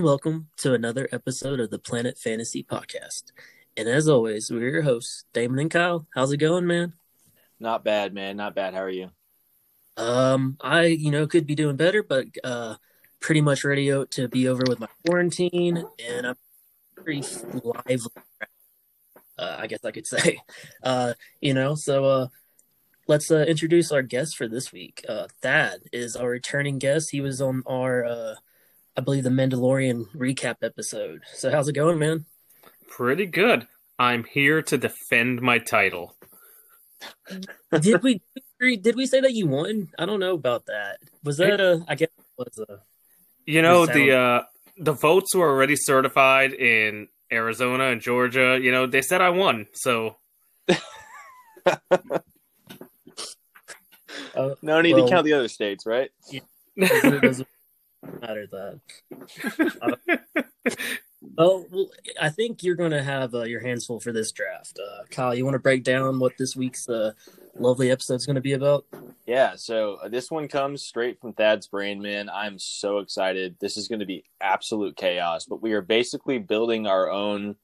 [0.00, 3.32] And welcome to another episode of the Planet Fantasy Podcast.
[3.76, 6.06] And as always, we're your hosts, Damon and Kyle.
[6.14, 6.94] How's it going, man?
[7.58, 8.38] Not bad, man.
[8.38, 8.72] Not bad.
[8.72, 9.10] How are you?
[9.98, 12.76] Um, I, you know, could be doing better, but uh
[13.20, 16.36] pretty much ready to be over with my quarantine and I'm
[16.96, 17.22] pretty
[17.62, 18.22] lively.
[19.38, 20.38] Uh, I guess I could say.
[20.82, 22.26] Uh, you know, so uh
[23.06, 25.04] let's uh, introduce our guest for this week.
[25.06, 27.10] Uh Thad is our returning guest.
[27.10, 28.34] He was on our uh
[29.00, 31.22] I believe the Mandalorian recap episode.
[31.32, 32.26] So how's it going, man?
[32.86, 33.66] Pretty good.
[33.98, 36.16] I'm here to defend my title.
[37.80, 38.20] did we
[38.60, 39.88] did we say that you won?
[39.98, 40.98] I don't know about that.
[41.24, 41.82] Was that a?
[41.88, 42.80] I guess it was a.
[43.46, 44.42] You know the uh,
[44.76, 48.58] the votes were already certified in Arizona and Georgia.
[48.60, 50.16] You know they said I won, so.
[50.68, 50.76] uh,
[54.60, 56.10] no need well, to count the other states, right?
[56.30, 56.40] Yeah,
[58.20, 58.80] matter that.
[61.36, 61.66] well,
[62.20, 64.78] I think you're going to have uh, your hands full for this draft.
[64.78, 67.12] Uh, Kyle, you want to break down what this week's uh,
[67.58, 68.86] lovely episode is going to be about?
[69.26, 72.28] Yeah, so uh, this one comes straight from Thad's brain, man.
[72.28, 73.56] I'm so excited.
[73.60, 77.56] This is going to be absolute chaos, but we are basically building our own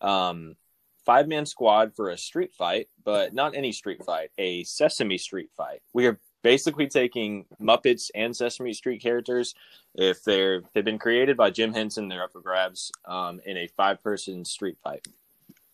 [0.00, 0.56] um,
[1.04, 5.50] five man squad for a street fight, but not any street fight, a Sesame Street
[5.56, 5.80] fight.
[5.92, 9.56] We are basically taking Muppets and Sesame Street characters.
[9.96, 13.66] If they're they've been created by Jim Henson, they're up for grabs um, in a
[13.66, 15.08] five person street fight.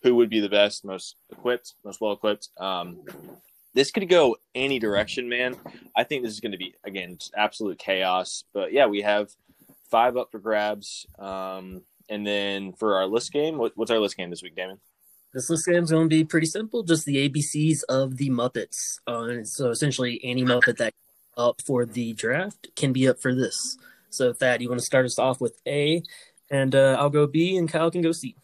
[0.01, 2.49] Who would be the best, most equipped, most well equipped?
[2.57, 3.01] Um,
[3.75, 5.55] this could go any direction, man.
[5.95, 8.45] I think this is going to be again absolute chaos.
[8.53, 9.29] But yeah, we have
[9.89, 11.05] five up for grabs.
[11.19, 14.79] Um, and then for our list game, what, what's our list game this week, Damon?
[15.33, 18.99] This list game is going to be pretty simple, just the ABCs of the Muppets.
[19.07, 20.93] Uh, so essentially, any Muppet that
[21.37, 23.77] up for the draft can be up for this.
[24.09, 26.03] So, Thad, you want to start us off with A,
[26.49, 28.35] and uh, I'll go B, and Kyle can go C.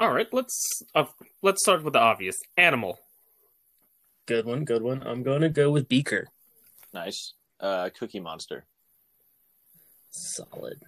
[0.00, 1.04] All right, let's uh,
[1.42, 2.98] let's start with the obvious animal.
[4.26, 5.02] Good one, good one.
[5.02, 6.28] I'm going to go with Beaker.
[6.94, 7.34] Nice.
[7.60, 8.64] Uh, Cookie Monster.
[10.10, 10.80] Solid.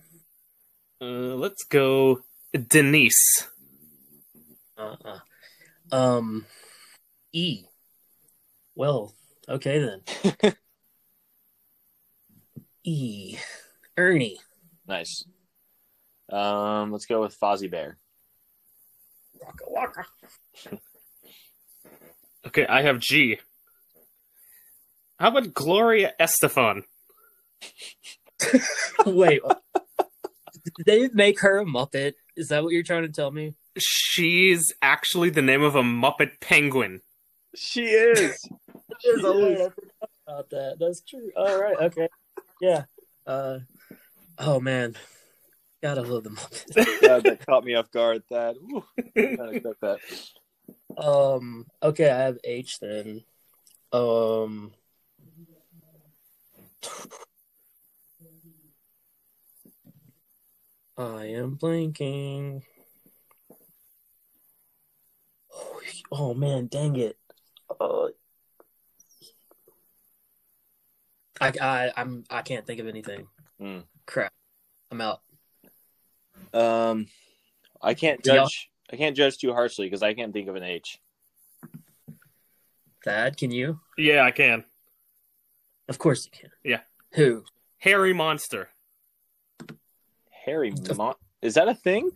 [1.00, 2.20] Uh, let's go
[2.54, 3.48] Denise.
[4.80, 5.18] Uh-uh.
[5.92, 6.46] Um,
[7.32, 7.64] E.
[8.74, 9.14] Well,
[9.48, 10.54] okay then.
[12.84, 13.36] e.
[13.96, 14.38] Ernie.
[14.86, 15.24] Nice.
[16.30, 17.98] Um, let's go with Fozzie Bear.
[19.40, 20.06] Waka waka.
[22.46, 23.38] okay, I have G.
[25.18, 26.84] How about Gloria Estefan?
[29.06, 29.42] Wait,
[30.64, 32.14] did they make her a Muppet?
[32.36, 33.54] Is that what you're trying to tell me?
[33.82, 37.00] She's actually the name of a Muppet penguin.
[37.54, 38.48] She is.
[39.00, 39.70] she is.
[40.26, 40.76] about that.
[40.78, 41.30] That's true.
[41.36, 41.76] All right.
[41.76, 42.08] Okay.
[42.60, 42.84] Yeah.
[43.26, 43.60] Uh.
[44.38, 44.96] Oh man.
[45.82, 46.76] Gotta love the Muppets.
[47.02, 48.22] yeah, that caught me off guard.
[48.30, 48.56] That.
[48.56, 48.84] Ooh,
[49.16, 49.98] I expect that.
[51.02, 51.66] Um.
[51.82, 53.24] Okay, I have H then.
[53.92, 54.72] Um.
[60.96, 62.62] I am blanking.
[66.12, 67.16] Oh man, dang it.
[67.80, 68.08] Uh,
[71.40, 73.26] I I I'm I can't think of anything.
[73.60, 73.84] Mm.
[74.06, 74.32] Crap.
[74.90, 75.20] I'm out.
[76.52, 77.06] Um
[77.80, 81.00] I can't judge I can't judge too harshly because I can't think of an H.
[83.04, 83.80] Thad, can you?
[83.96, 84.64] Yeah, I can.
[85.88, 86.50] Of course you can.
[86.62, 86.80] Yeah.
[87.12, 87.44] Who?
[87.78, 88.68] Herry Monster.
[90.44, 92.10] Herry Mon Is that a thing?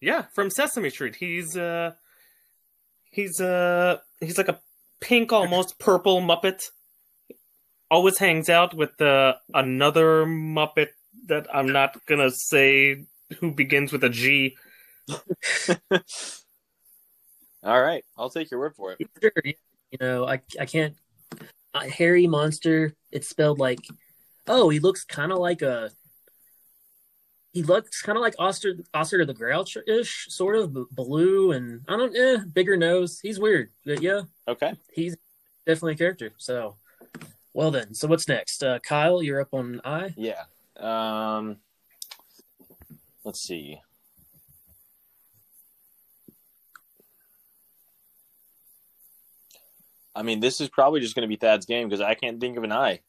[0.00, 1.16] Yeah, from Sesame Street.
[1.16, 1.92] He's uh
[3.12, 4.58] He's uh he's like a
[5.00, 6.70] pink, almost purple Muppet.
[7.90, 10.88] Always hangs out with uh, another Muppet
[11.26, 13.04] that I'm not gonna say
[13.38, 14.56] who begins with a G.
[17.62, 19.06] All right, I'll take your word for it.
[19.20, 20.96] Sure, you know, I I can't.
[21.74, 22.94] Uh, Herry Monster.
[23.10, 23.80] It's spelled like.
[24.48, 25.90] Oh, he looks kind of like a
[27.52, 31.96] he looks kind of like Oscar Oscar the Grouch ish, sort of blue and I
[31.96, 33.20] don't eh, bigger nose.
[33.20, 34.22] He's weird, but yeah.
[34.48, 34.74] Okay.
[34.92, 35.16] He's
[35.66, 36.32] definitely a character.
[36.38, 36.76] So,
[37.52, 37.94] well then.
[37.94, 38.64] So what's next?
[38.64, 40.14] Uh, Kyle, you're up on I.
[40.16, 40.44] Yeah.
[40.78, 41.58] Um.
[43.24, 43.80] Let's see.
[50.14, 52.56] I mean, this is probably just going to be Thad's game because I can't think
[52.56, 53.00] of an I.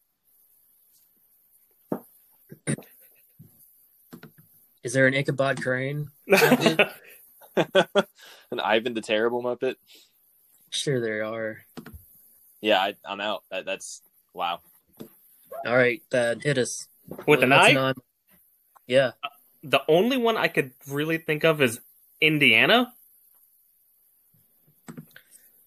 [4.84, 6.10] Is there an Ichabod Crane?
[6.28, 6.90] an
[8.60, 9.76] Ivan the Terrible Muppet?
[10.70, 11.66] Sure, there are.
[12.62, 13.44] Yeah, I, am out.
[13.52, 14.02] That, that's
[14.34, 14.60] wow.
[15.66, 16.88] All right, uh, hit us
[17.28, 17.94] with an eye.
[18.88, 19.12] Yeah.
[19.64, 21.80] The only one I could really think of is
[22.20, 22.94] Indiana.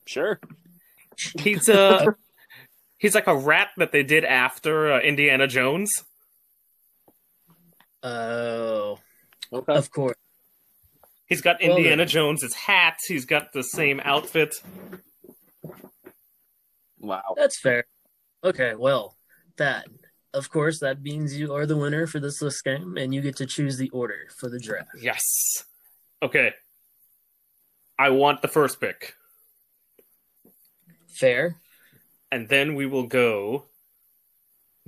[0.04, 0.38] Sure.
[1.40, 2.06] He's uh
[2.98, 6.04] he's like a rat that they did after uh, Indiana Jones.
[8.02, 8.98] Oh,
[9.52, 9.74] Okay.
[9.74, 10.16] of course.
[11.26, 12.08] He's got Indiana then.
[12.08, 12.98] Jones's hat.
[13.06, 14.54] He's got the same outfit.
[17.00, 17.34] Wow.
[17.36, 17.84] That's fair.
[18.44, 19.16] Okay, well,
[19.56, 19.86] that
[20.32, 23.36] of course that means you are the winner for this list game, and you get
[23.36, 24.90] to choose the order for the draft.
[25.00, 25.64] Yes.
[26.22, 26.52] Okay.
[27.98, 29.14] I want the first pick.
[31.08, 31.56] Fair.
[32.30, 33.64] And then we will go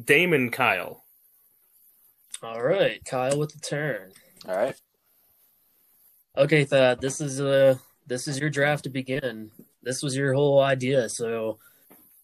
[0.02, 1.04] Damon Kyle.
[2.43, 4.12] All right, Kyle with the turn.
[4.48, 4.74] All right.
[6.36, 9.50] Okay, Thad, this is uh this is your draft to begin.
[9.82, 11.58] This was your whole idea, so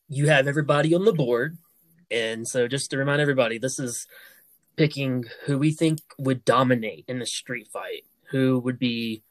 [0.09, 1.59] you have everybody on the board,
[2.11, 4.07] and so just to remind everybody, this is
[4.77, 9.23] picking who we think would dominate in the street fight, who would be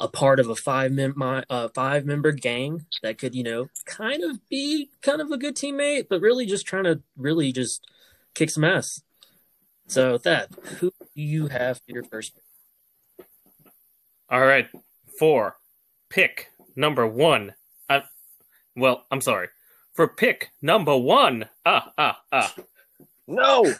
[0.00, 4.24] a part of a five mem- uh, five member gang that could you know kind
[4.24, 7.86] of be kind of a good teammate, but really just trying to really just
[8.32, 9.02] kick some ass.
[9.90, 13.26] So that who do you have for your first pick?
[14.28, 14.68] All right.
[15.18, 15.56] For
[16.08, 17.54] pick number one.
[17.88, 18.04] I,
[18.76, 19.48] well, I'm sorry.
[19.94, 21.48] For pick number one.
[21.66, 22.54] Ah, ah, ah.
[23.26, 23.74] No.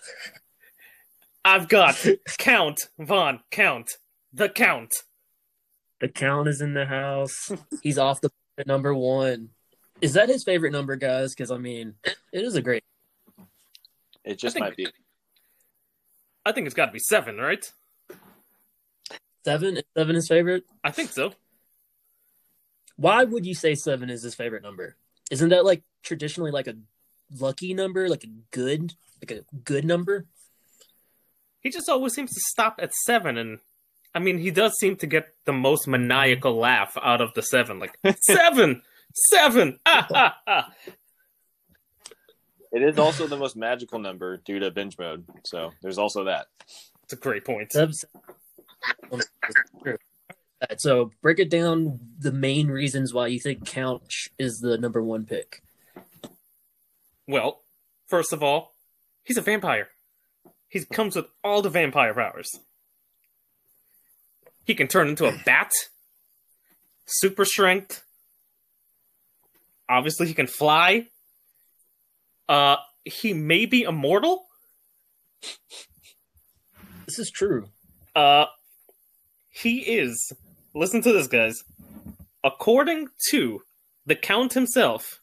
[1.45, 2.05] I've got
[2.39, 3.93] Count Von Count.
[4.33, 4.93] The Count.
[6.01, 7.53] The count is in the house.
[7.83, 8.33] He's off the
[8.67, 9.51] number one.
[10.01, 11.35] Is that his favorite number, guys?
[11.35, 11.95] Because I mean,
[12.33, 12.83] it is a great.
[14.25, 14.89] It just think- might be.
[16.45, 17.71] I think it's got to be seven, right?
[19.45, 20.65] Seven is seven his favorite.
[20.85, 21.33] I think so.
[22.97, 24.97] Why would you say seven is his favorite number?
[25.31, 26.75] Isn't that like traditionally like a
[27.39, 30.27] lucky number, like a good, like a good number?
[31.61, 33.59] He just always seems to stop at seven, and
[34.15, 37.79] I mean, he does seem to get the most maniacal laugh out of the seven.
[37.79, 38.83] Like seven,
[39.31, 40.73] seven, ah, ah, ah.
[42.73, 45.25] It is also the most magical number due to binge mode.
[45.45, 46.47] So there's also that.
[47.05, 47.73] It's a great point.
[47.75, 48.05] That's
[49.83, 49.97] true.
[50.63, 51.99] Alright, So break it down.
[52.19, 55.63] The main reasons why you think Couch is the number one pick.
[57.27, 57.63] Well,
[58.07, 58.75] first of all,
[59.25, 59.89] he's a vampire.
[60.69, 62.61] He comes with all the vampire powers.
[64.65, 65.73] He can turn into a bat,
[67.07, 68.05] super strength.
[69.89, 71.09] Obviously, he can fly.
[72.51, 74.47] Uh, he may be immortal.
[77.07, 77.69] This is true.
[78.17, 78.47] Uh,
[79.51, 80.33] he is.
[80.75, 81.63] Listen to this, guys.
[82.43, 83.63] According to
[84.05, 85.21] the Count himself,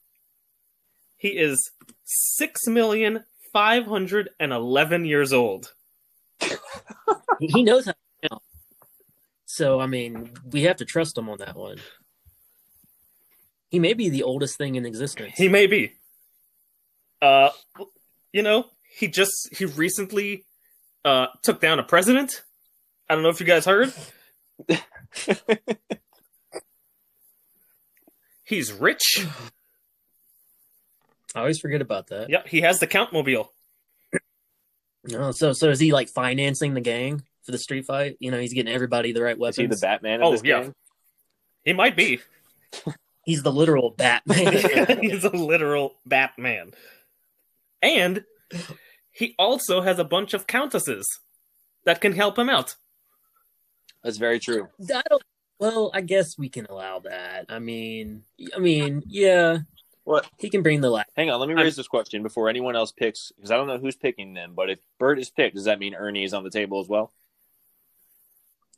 [1.18, 1.72] he is
[2.06, 5.74] six million five hundred and eleven years old.
[6.40, 6.56] He-
[7.54, 8.42] He knows how to count.
[9.46, 11.78] So I mean, we have to trust him on that one.
[13.70, 15.34] He may be the oldest thing in existence.
[15.36, 15.94] He may be.
[17.22, 17.50] Uh,
[18.32, 18.66] you know,
[18.98, 20.44] he just he recently
[21.06, 22.44] uh took down a president.
[23.10, 23.94] I don't know if you guys heard.
[28.44, 29.26] He's rich.
[31.36, 32.30] I always forget about that.
[32.30, 33.52] Yep, he has the Count mobile.
[35.14, 38.18] Oh, so so is he like financing the gang for the street fight?
[38.20, 39.58] You know, he's getting everybody the right Is weapons.
[39.58, 40.64] he the Batman of Oh, this yeah.
[40.64, 40.74] game?
[41.64, 42.20] He might be.
[43.26, 45.00] He's the literal Batman.
[45.02, 46.72] He's a literal Batman.
[47.82, 48.24] And
[49.12, 51.08] he also has a bunch of countesses
[51.86, 52.76] that can help him out.
[54.04, 54.68] That's very true.
[54.94, 55.24] I don't,
[55.60, 57.46] well, I guess we can allow that.
[57.50, 58.24] I mean,
[58.56, 59.60] I mean, yeah,
[60.04, 60.28] What?
[60.38, 61.08] he can bring the light.
[61.16, 63.78] Hang on, let me raise this question before anyone else picks, because I don't know
[63.80, 64.54] who's picking them.
[64.56, 67.12] But if Bert is picked, does that mean Ernie is on the table as well?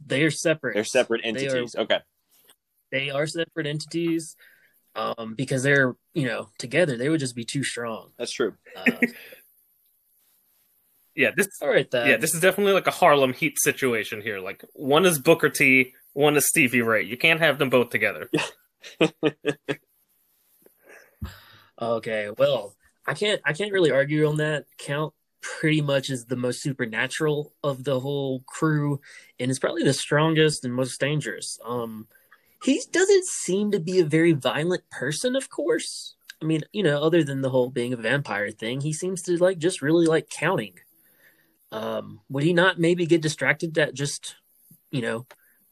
[0.06, 0.76] They're separate.
[0.76, 1.76] They're separate They are- entities.
[1.76, 2.00] Okay.
[2.92, 4.36] They are separate entities,
[4.96, 8.12] um, because they're you know together they would just be too strong.
[8.18, 8.56] That's true.
[8.76, 8.92] Uh,
[11.16, 12.08] Yeah, this all right, then.
[12.08, 14.40] yeah, this is definitely like a Harlem Heat situation here.
[14.40, 17.04] Like one is Booker T, one is Stevie Ray.
[17.04, 18.30] You can't have them both together.
[21.82, 22.76] Okay, well,
[23.08, 24.66] I can't I can't really argue on that.
[24.78, 29.00] Count pretty much is the most supernatural of the whole crew
[29.40, 31.58] and is probably the strongest and most dangerous.
[31.66, 32.08] Um
[32.64, 36.16] he doesn't seem to be a very violent person, of course.
[36.42, 39.38] I mean, you know, other than the whole being a vampire thing, he seems to
[39.38, 40.74] like just really like counting.
[41.72, 44.36] Um would he not maybe get distracted at just,
[44.92, 45.26] you know,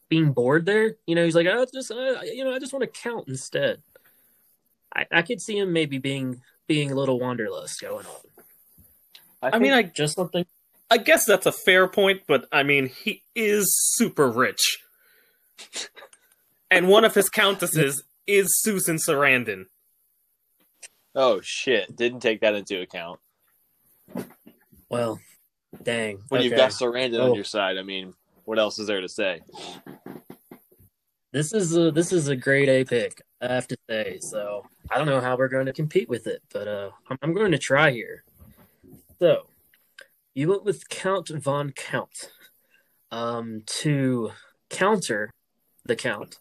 [0.08, 0.96] being bored there?
[1.06, 3.82] You know, he's like, "I just uh, you know, I just want to count instead."
[4.94, 9.52] I, I could see him maybe being being a little wanderlust going on.
[9.52, 10.46] I mean, I Just something.
[10.90, 13.66] I guess that's a fair point, but I mean, he is
[13.96, 14.78] super rich.
[16.70, 19.64] and one of his countesses is Susan Sarandon.
[21.14, 21.96] Oh shit!
[21.96, 23.20] Didn't take that into account.
[24.88, 25.20] Well,
[25.82, 26.22] dang.
[26.28, 27.30] When you've got Sarandon Oh.
[27.30, 29.40] on your side, I mean, what else is there to say?
[31.32, 34.18] This is a this is a grade A pick, I have to say.
[34.20, 37.34] So I don't know how we're going to compete with it, but uh, I'm, I'm
[37.34, 38.24] going to try here.
[39.18, 39.46] So
[40.34, 42.30] you went with Count von Count.
[43.10, 44.32] Um, to
[44.68, 45.30] counter
[45.86, 46.36] the Count,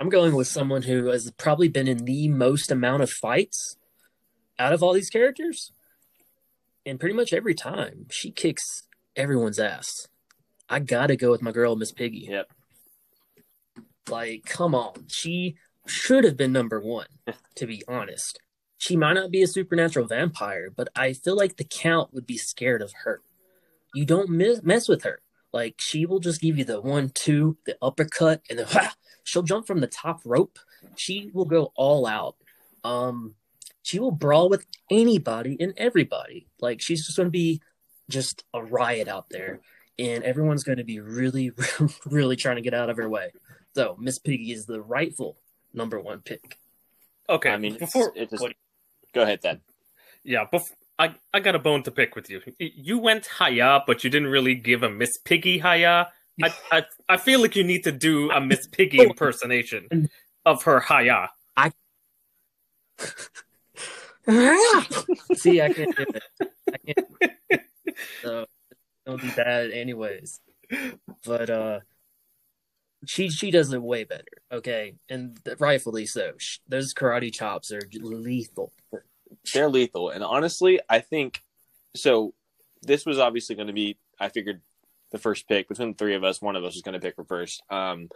[0.00, 3.76] I'm going with someone who has probably been in the most amount of fights
[4.58, 5.72] out of all these characters,
[6.86, 8.84] and pretty much every time she kicks
[9.16, 10.06] everyone's ass.
[10.68, 12.28] I gotta go with my girl, Miss Piggy.
[12.30, 12.48] Yep.
[14.08, 15.06] Like, come on.
[15.08, 17.08] She should have been number one,
[17.56, 18.38] to be honest.
[18.76, 22.38] She might not be a supernatural vampire, but I feel like the Count would be
[22.38, 23.20] scared of her.
[23.94, 25.20] You don't miss, mess with her.
[25.58, 28.68] Like, she will just give you the one, two, the uppercut, and then
[29.24, 30.56] she'll jump from the top rope.
[30.94, 32.36] She will go all out.
[32.84, 33.34] Um,
[33.82, 36.46] she will brawl with anybody and everybody.
[36.60, 37.60] Like, she's just going to be
[38.08, 39.58] just a riot out there,
[39.98, 41.50] and everyone's going to be really,
[42.06, 43.32] really trying to get out of her way.
[43.74, 45.38] So Miss Piggy is the rightful
[45.74, 46.56] number one pick.
[47.28, 48.52] Okay, I mean, it's- before it just- what-
[49.12, 49.62] Go ahead, then.
[50.22, 52.40] yeah, bef- I I got a bone to pick with you.
[52.58, 56.06] You went Haya, but you didn't really give a Miss Piggy Haya.
[56.42, 60.08] I I I feel like you need to do a Miss Piggy impersonation
[60.44, 61.28] of her Haya.
[65.34, 66.22] See, I can't do it.
[66.72, 67.06] I can't.
[68.22, 70.40] So it's gonna be bad anyways.
[71.24, 71.80] But uh,
[73.06, 74.24] she she does it way better.
[74.52, 76.34] Okay, and rightfully so.
[76.36, 78.72] Sh- Those karate chops are lethal.
[79.52, 81.42] They're lethal, and honestly, I think
[81.94, 82.34] so.
[82.82, 83.98] This was obviously going to be.
[84.20, 84.60] I figured
[85.10, 87.16] the first pick between the three of us, one of us was going to pick
[87.16, 87.62] her first.
[87.70, 88.08] Um,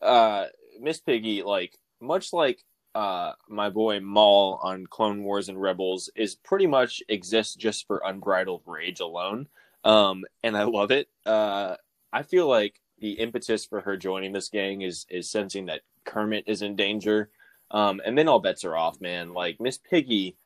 [0.00, 0.46] uh,
[0.80, 2.62] Miss Piggy, like much like
[2.94, 8.02] uh my boy Maul on Clone Wars and Rebels, is pretty much exists just for
[8.04, 9.48] unbridled rage alone.
[9.84, 11.08] Um, and I love it.
[11.26, 11.76] Uh,
[12.12, 16.44] I feel like the impetus for her joining this gang is is sensing that Kermit
[16.46, 17.30] is in danger.
[17.70, 19.32] Um, and then all bets are off, man.
[19.32, 20.36] Like Miss Piggy,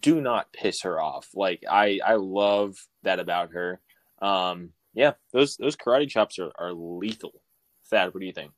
[0.00, 1.26] do not piss her off.
[1.34, 3.80] Like I, I love that about her.
[4.20, 7.40] Um, yeah, those those karate chops are, are lethal.
[7.90, 8.52] Thad, what do you think?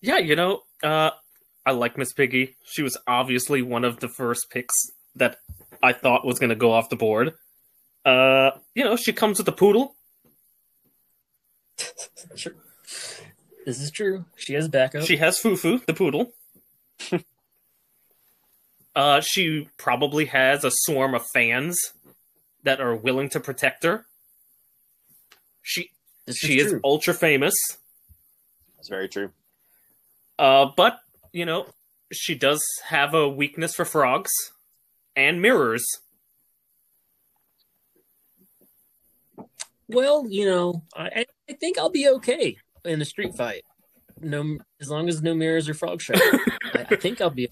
[0.00, 1.10] Yeah, you know, uh,
[1.64, 2.56] I like Miss Piggy.
[2.64, 4.74] She was obviously one of the first picks
[5.14, 5.38] that
[5.82, 7.34] I thought was going to go off the board.
[8.04, 9.96] Uh, you know, she comes with a poodle.
[12.36, 12.54] Sure.
[13.66, 14.24] This is true.
[14.36, 15.04] She has backup.
[15.04, 16.32] She has Foo-Foo, the poodle.
[18.96, 21.78] uh, she probably has a swarm of fans
[22.62, 24.06] that are willing to protect her.
[25.62, 25.90] She
[26.26, 26.80] This she is true.
[26.84, 27.54] ultra famous.
[28.76, 29.30] That's very true.
[30.38, 30.98] Uh, but
[31.32, 31.66] you know,
[32.12, 34.32] she does have a weakness for frogs
[35.16, 35.84] and mirrors.
[39.88, 43.62] Well, you know, I, I- I think I'll be okay in a street fight.
[44.20, 46.14] No, as long as no mirrors or frog show.
[46.90, 47.48] I, I think I'll be.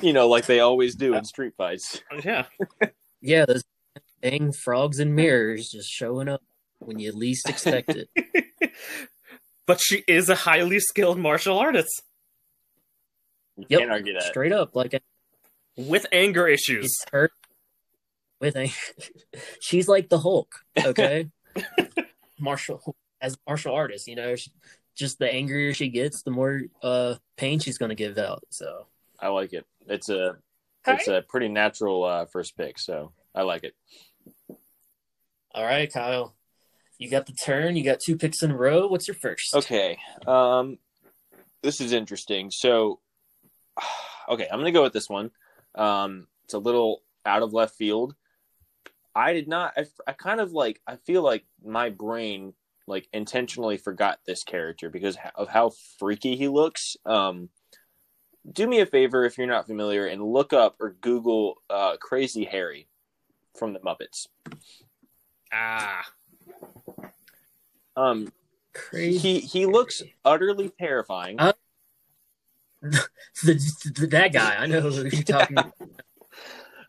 [0.00, 2.00] You know, like they always do in street fights.
[2.24, 2.46] Yeah,
[3.20, 3.62] Yeah, those
[4.22, 6.42] dang frogs and mirrors just showing up
[6.78, 8.08] when you least expect it.
[9.66, 12.02] but she is a highly skilled martial artist
[13.56, 14.22] You Yep, can't argue that.
[14.24, 15.00] straight up, like
[15.76, 16.86] with anger issues.
[16.86, 17.30] it's her.
[18.40, 18.72] With a,
[19.60, 20.52] she's like the Hulk.
[20.84, 21.28] Okay,
[22.40, 24.50] martial as martial artist, you know, she,
[24.94, 28.44] just the angrier she gets, the more uh pain she's gonna give out.
[28.50, 28.86] So
[29.20, 29.66] I like it.
[29.86, 30.36] It's a
[30.86, 33.74] it's a pretty natural uh, first pick, so I like it.
[35.54, 36.34] All right, Kyle.
[36.98, 37.76] You got the turn.
[37.76, 38.86] You got two picks in a row.
[38.86, 39.54] What's your first?
[39.54, 39.98] Okay.
[40.26, 40.78] Um,
[41.62, 42.50] this is interesting.
[42.50, 43.00] So,
[44.28, 45.30] okay, I'm gonna go with this one.
[45.74, 48.14] Um, it's a little out of left field.
[49.14, 49.74] I did not.
[49.76, 50.80] I, I kind of like.
[50.86, 52.54] I feel like my brain
[52.92, 56.96] like intentionally forgot this character because of how freaky he looks.
[57.04, 57.48] Um,
[58.50, 62.44] do me a favor if you're not familiar and look up or Google uh, Crazy
[62.44, 62.86] Harry
[63.58, 64.26] from the Muppets.
[65.52, 66.04] Ah,
[67.96, 68.32] Um,
[68.74, 69.18] Crazy.
[69.18, 71.38] he he looks utterly terrifying.
[71.38, 71.52] Uh,
[72.82, 73.02] the,
[73.44, 74.56] the- that guy.
[74.56, 75.72] I know who you're talking about.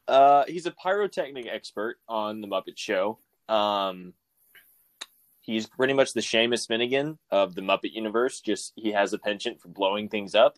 [0.07, 3.19] Uh, he's a pyrotechnic expert on the Muppet Show.
[3.48, 4.13] Um,
[5.44, 8.42] he's pretty much the Seamus Finnigan of the Muppet universe.
[8.42, 10.58] Just he has a penchant for blowing things up.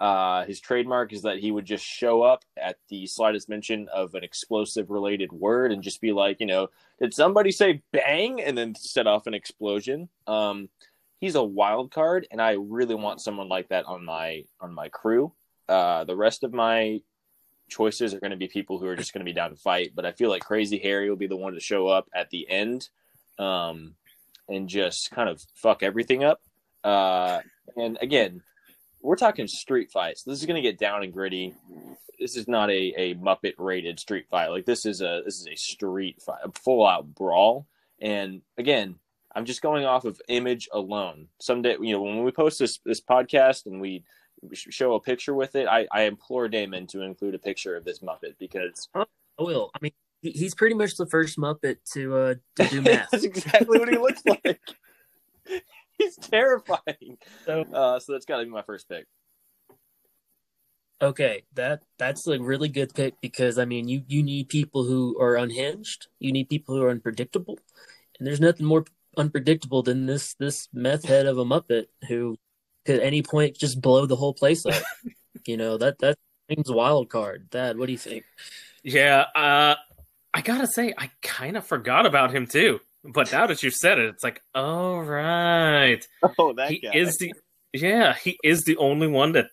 [0.00, 4.14] Uh, his trademark is that he would just show up at the slightest mention of
[4.14, 6.68] an explosive related word and just be like, you know,
[7.00, 10.08] did somebody say bang and then set off an explosion?
[10.28, 10.68] Um,
[11.18, 14.88] he's a wild card, and I really want someone like that on my on my
[14.88, 15.32] crew.
[15.68, 17.00] Uh, the rest of my
[17.68, 19.92] choices are going to be people who are just going to be down to fight,
[19.94, 22.48] but I feel like Crazy Harry will be the one to show up at the
[22.48, 22.88] end,
[23.38, 23.94] um,
[24.48, 26.40] and just kind of fuck everything up.
[26.84, 27.40] Uh,
[27.76, 28.42] and again,
[29.02, 30.22] we're talking street fights.
[30.22, 31.54] This is going to get down and gritty.
[32.18, 34.48] This is not a, a Muppet rated street fight.
[34.48, 37.66] Like this is a this is a street fight, a full out brawl.
[38.00, 38.96] And again,
[39.34, 41.28] I'm just going off of image alone.
[41.40, 44.04] Someday, you know, when we post this this podcast and we
[44.52, 48.00] show a picture with it, I, I implore Damon to include a picture of this
[48.00, 49.04] Muppet because I
[49.38, 49.70] will.
[49.74, 53.10] I mean, he's pretty much the first Muppet to uh, to do math.
[53.10, 54.60] that's exactly what he looks like.
[55.98, 57.18] he's terrifying.
[57.44, 59.06] So, uh, so that's got to be my first pick.
[61.00, 65.16] Okay, that that's a really good pick because I mean, you you need people who
[65.20, 66.08] are unhinged.
[66.18, 67.58] You need people who are unpredictable,
[68.18, 68.84] and there's nothing more
[69.16, 72.36] unpredictable than this this meth head of a Muppet who
[72.84, 74.82] could at any point just blow the whole place up.
[75.46, 77.46] you know that that thing's wild card.
[77.52, 78.24] Thad, what do you think?
[78.82, 79.76] Yeah, uh,
[80.34, 82.80] I gotta say, I kind of forgot about him too.
[83.04, 86.06] But now that you've said it, it's like, oh right,
[86.38, 86.90] oh that he guy.
[86.94, 87.32] is the
[87.72, 89.46] yeah he is the only one that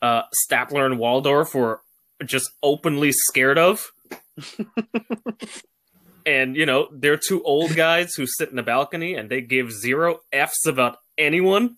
[0.00, 1.80] uh, Statler and Waldorf were
[2.24, 3.90] just openly scared of.
[6.26, 9.72] and you know they're two old guys who sit in the balcony and they give
[9.72, 11.76] zero f's about anyone.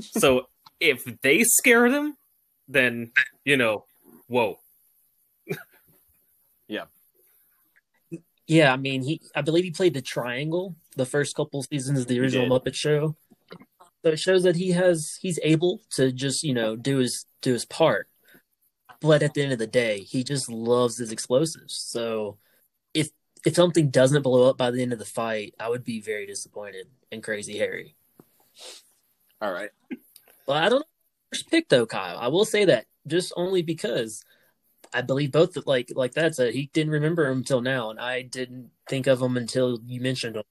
[0.00, 0.48] So
[0.80, 2.16] if they scare them,
[2.68, 3.12] then
[3.44, 3.84] you know,
[4.28, 4.58] whoa.
[6.68, 6.84] yeah.
[8.46, 12.06] Yeah, I mean, he I believe he played the Triangle the first couple seasons of
[12.06, 13.16] the original Muppet Show.
[14.04, 17.52] So it shows that he has he's able to just you know do his do
[17.52, 18.08] his part,
[19.00, 21.74] but at the end of the day, he just loves his explosives.
[21.74, 22.38] So
[22.94, 23.10] if
[23.46, 26.26] if something doesn't blow up by the end of the fight, I would be very
[26.26, 27.94] disappointed in Crazy Harry.
[29.40, 29.70] All right.
[30.46, 30.86] Well, I don't know
[31.32, 32.18] first pick though, Kyle.
[32.18, 34.24] I will say that just only because
[34.92, 38.22] I believe both like like that's a he didn't remember him until now, and I
[38.22, 40.44] didn't think of him until you mentioned him.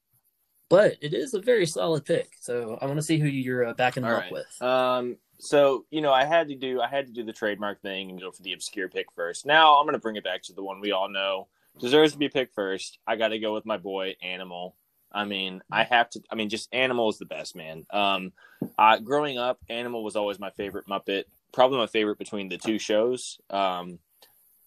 [0.69, 3.73] But it is a very solid pick, so I want to see who you're uh,
[3.73, 4.31] backing All up right.
[4.31, 4.61] with.
[4.61, 8.09] Um, so you know, I had to do I had to do the trademark thing
[8.09, 9.45] and go for the obscure pick first.
[9.45, 11.47] Now I'm going to bring it back to the one we all know
[11.79, 12.99] deserves to be picked first.
[13.07, 14.75] I got to go with my boy Animal.
[15.11, 16.21] I mean, I have to.
[16.31, 17.85] I mean, just Animal is the best man.
[17.89, 18.31] Um,
[18.77, 21.25] uh, growing up, Animal was always my favorite Muppet.
[21.51, 23.39] Probably my favorite between the two shows.
[23.49, 23.99] Um,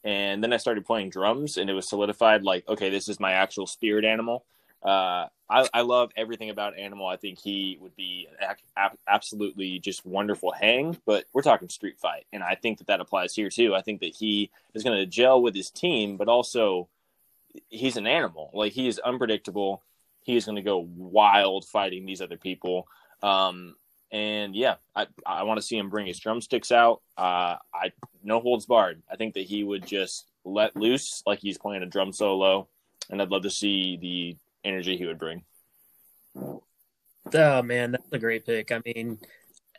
[0.05, 2.43] and then I started playing drums, and it was solidified.
[2.43, 4.45] Like, okay, this is my actual spirit animal.
[4.83, 7.07] Uh, I, I love everything about Animal.
[7.07, 12.27] I think he would be a- absolutely just wonderful hang, but we're talking street fight,
[12.33, 13.75] and I think that that applies here too.
[13.75, 16.89] I think that he is going to gel with his team, but also
[17.69, 18.51] he's an animal.
[18.53, 19.83] Like he is unpredictable.
[20.23, 22.89] He is going to go wild fighting these other people.
[23.23, 23.77] Um,
[24.15, 27.03] and yeah, I, I want to see him bring his drumsticks out.
[27.19, 27.91] Uh, I
[28.23, 29.03] no holds barred.
[29.11, 32.69] I think that he would just let loose like he's playing a drum solo,
[33.11, 35.43] and I'd love to see the energy he would bring.
[36.37, 38.71] Oh man, that's a great pick.
[38.71, 39.19] I mean,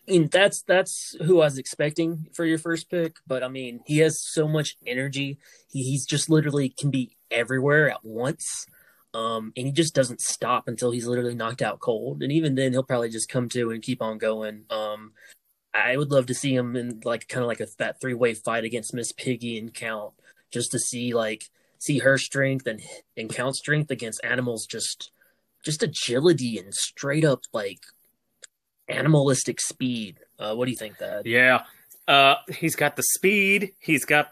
[0.06, 3.80] I mean that's that's who I was expecting for your first pick, but I mean
[3.86, 5.38] he has so much energy.
[5.70, 8.68] He, he's just literally can be everywhere at once.
[9.16, 12.22] Um, and he just doesn't stop until he's literally knocked out cold.
[12.22, 14.66] And even then, he'll probably just come to and keep on going.
[14.70, 15.14] Um,
[15.74, 18.34] I would love to see him in like kind of like a that three way
[18.34, 20.14] fight against Miss Piggy and Count,
[20.52, 21.50] just to see like
[21.80, 22.82] see her strength and
[23.16, 24.66] and Count's strength against animals.
[24.66, 25.12] Just
[25.64, 27.80] just agility and straight up like
[28.90, 30.20] animalistic speed.
[30.38, 31.26] Uh, what do you think, Thad?
[31.26, 31.64] Yeah,
[32.08, 33.74] uh, he's got the speed.
[33.80, 34.32] He's got,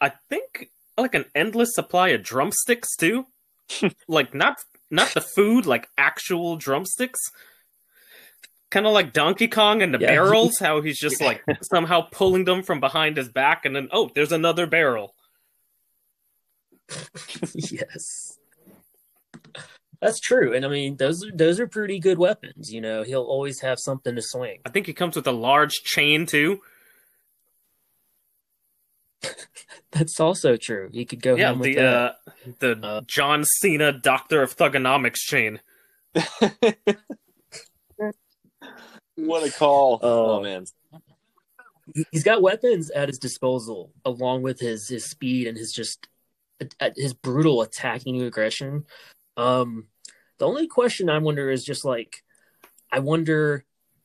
[0.00, 3.26] I think, like an endless supply of drumsticks too.
[4.08, 4.56] like not
[4.90, 7.20] not the food, like actual drumsticks.
[8.70, 10.08] Kind of like Donkey Kong and the Yeah.
[10.08, 14.10] barrels, how he's just like somehow pulling them from behind his back, and then oh,
[14.14, 15.14] there's another barrel.
[17.54, 18.38] yes.
[20.00, 20.52] That's true.
[20.52, 23.02] And I mean those are those are pretty good weapons, you know.
[23.04, 24.58] He'll always have something to swing.
[24.66, 26.60] I think he comes with a large chain too.
[29.92, 30.88] That's also true.
[30.92, 32.12] He could go Yeah, ham with the uh,
[32.58, 35.60] the Uh, John Cena Doctor of Thugonomics chain.
[39.16, 39.98] what a call!
[40.02, 40.30] Oh.
[40.38, 40.66] oh man,
[41.94, 46.06] He- he's got weapons at his disposal along with his his speed and his just
[46.96, 48.84] his brutal attacking aggression
[49.36, 49.88] um
[50.38, 52.22] the only question i wonder is just like
[52.92, 53.64] i wonder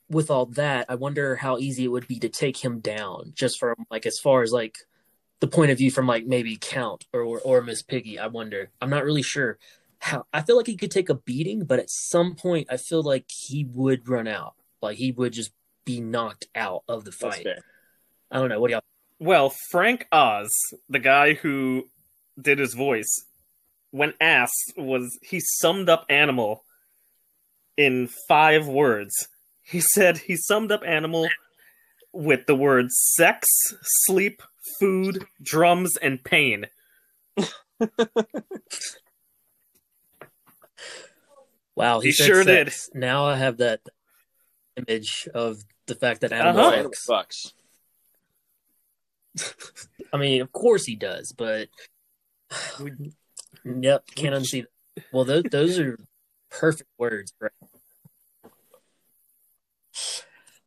[0.10, 3.60] with all that, I wonder how easy it would be to take him down, just
[3.60, 4.78] from like as far as like
[5.40, 8.20] the point of view from like maybe Count or or, or Miss Piggy.
[8.20, 8.70] I wonder.
[8.82, 9.58] I'm not really sure
[10.00, 10.26] how.
[10.34, 13.26] I feel like he could take a beating, but at some point, I feel like
[13.30, 14.56] he would run out.
[14.82, 15.52] Like he would just
[15.86, 17.48] be knocked out of the fight.
[18.32, 18.60] I don't know.
[18.60, 18.84] What do y'all?
[19.20, 20.52] Well, Frank Oz,
[20.90, 21.90] the guy who
[22.40, 23.26] did his voice,
[23.92, 26.64] when asked, was he summed up Animal
[27.78, 29.28] in five words.
[29.62, 31.30] He said he summed up Animal
[32.14, 33.48] with the words sex,
[34.06, 34.42] sleep,
[34.80, 36.68] food, drums, and pain.
[41.76, 42.74] Wow, He said sure did.
[42.96, 43.82] Now I have that
[44.78, 46.72] image of the fact that animal Uh-huh.
[46.72, 47.54] Random fucks.
[49.38, 49.86] fucks.
[50.14, 51.70] I mean, of course he does, but
[53.64, 54.66] yep, can't unsee.
[54.96, 55.04] That.
[55.14, 56.00] Well, those those are
[56.50, 57.52] perfect words, right?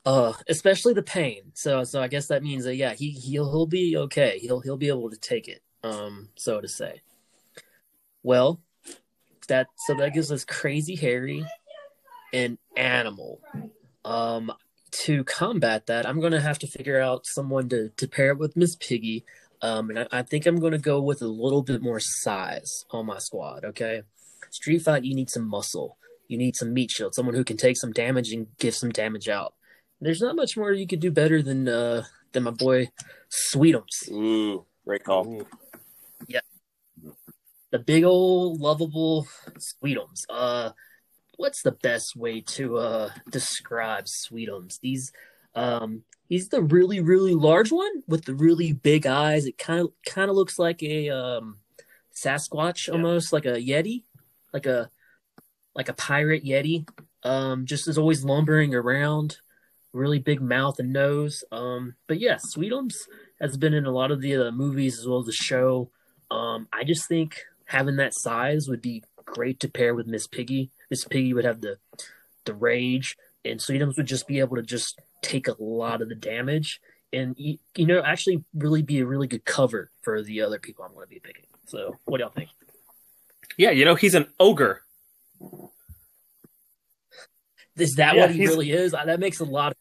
[0.06, 1.52] Uh, especially the pain.
[1.54, 4.38] So, so I guess that means that yeah, he he'll he'll be okay.
[4.40, 5.62] He'll he'll be able to take it.
[5.82, 7.02] Um, so to say.
[8.22, 8.60] Well,
[9.48, 11.44] that so that gives us Crazy Harry
[12.32, 13.40] an Animal.
[14.04, 14.52] Um,
[14.92, 18.56] to combat that, I'm to have to figure out someone to, to pair it with
[18.56, 19.24] Miss Piggy.
[19.62, 23.06] Um, and I, I think I'm to go with a little bit more size on
[23.06, 23.64] my squad.
[23.64, 24.02] Okay,
[24.50, 25.98] Street Fight, you need some muscle.
[26.28, 29.28] You need some meat shield, someone who can take some damage and give some damage
[29.28, 29.54] out.
[30.00, 32.90] There's not much more you could do better than uh, than my boy
[33.30, 35.42] Sweetums, Ooh, great call.
[36.26, 36.40] Yeah.
[37.70, 39.26] The big old lovable
[39.58, 40.24] Sweetums.
[40.28, 40.70] Uh,
[41.36, 44.80] what's the best way to uh describe Sweetums?
[44.80, 45.12] These
[45.54, 49.46] um he's the really really large one with the really big eyes.
[49.46, 51.58] It kind of kind of looks like a um
[52.14, 52.94] Sasquatch Yeah.
[52.94, 54.04] almost like a Yeti,
[54.52, 54.90] like a
[55.74, 56.88] like a pirate Yeti.
[57.22, 59.38] Um just is always lumbering around.
[59.92, 61.44] Really big mouth and nose.
[61.50, 62.94] Um but yeah, Sweetums
[63.40, 65.90] has been in a lot of the uh, movies as well as the show.
[66.30, 70.70] Um I just think having that size would be great to pair with Miss Piggy.
[70.90, 71.78] Miss Piggy would have the
[72.44, 76.14] the rage, and Sweetums would just be able to just take a lot of the
[76.14, 76.80] damage,
[77.12, 80.84] and you, you know actually really be a really good cover for the other people
[80.84, 81.44] I'm going to be picking.
[81.66, 82.50] So, what do y'all think?
[83.56, 84.82] Yeah, you know, he's an ogre.
[87.80, 88.92] Is that Yeah, what he really is?
[88.92, 89.78] That makes a lot of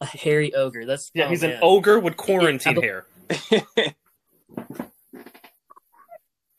[0.00, 0.86] a hairy ogre.
[0.86, 1.52] That's Yeah, oh, he's man.
[1.52, 3.94] an ogre with quarantine Yeah, hair.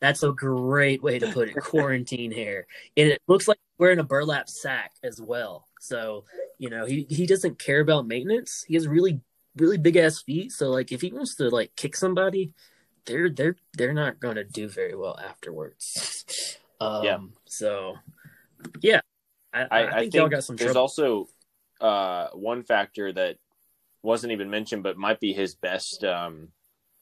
[0.00, 1.56] That's a great way to put it.
[1.56, 5.68] Quarantine hair, and it looks like he's wearing a burlap sack as well.
[5.80, 6.24] So
[6.58, 8.64] you know he he doesn't care about maintenance.
[8.66, 9.20] He has really
[9.56, 10.50] really big ass feet.
[10.50, 12.52] So like if he wants to like kick somebody,
[13.06, 16.26] they're they're they're not going to do very well afterwards.
[16.80, 17.18] Um, Yeah.
[17.44, 17.98] So
[18.80, 19.02] yeah,
[19.52, 20.80] I, I, I, I think, think, y'all got some there's trouble.
[20.82, 21.28] also
[21.80, 23.36] uh, one factor that
[24.02, 26.48] wasn't even mentioned, but might be his best um,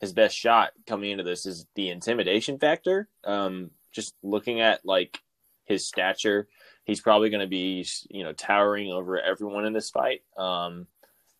[0.00, 3.08] his best shot coming into this is the intimidation factor.
[3.24, 5.18] Um, just looking at like
[5.64, 6.48] his stature,
[6.84, 10.22] he's probably going to be you know towering over everyone in this fight.
[10.36, 10.86] Um,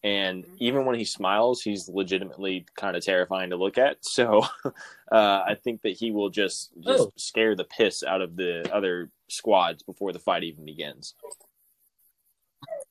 [0.02, 3.98] and even when he smiles, he's legitimately kind of terrifying to look at.
[4.00, 4.72] So uh,
[5.46, 7.12] I think that he will just just Oh.
[7.16, 11.14] scare the piss out of the other squads before the fight even begins.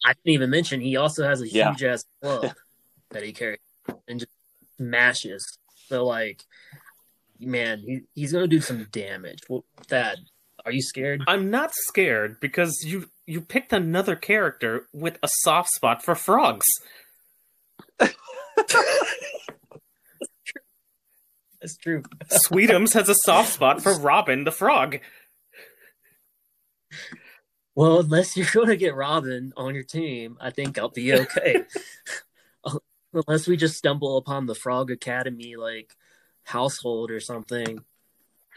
[0.05, 1.71] I didn't even mention he also has a Yeah.
[1.71, 2.53] huge ass club
[3.11, 3.59] that he carries
[4.07, 4.31] and just
[4.77, 5.57] smashes.
[5.87, 6.43] So like,
[7.39, 9.39] man, he, he's gonna do some damage.
[9.49, 10.17] Well, Thad,
[10.65, 11.23] are you scared?
[11.27, 16.65] I'm not scared because you you picked another character with a soft spot for frogs.
[21.61, 22.03] That's true.
[22.31, 24.99] Sweetums has a soft spot for Robin the frog.
[27.79, 31.63] Well, unless you're gonna get Robin on your team, I think I'll be okay.
[33.13, 35.95] unless we just stumble upon the Frog Academy like
[36.43, 37.85] household or something,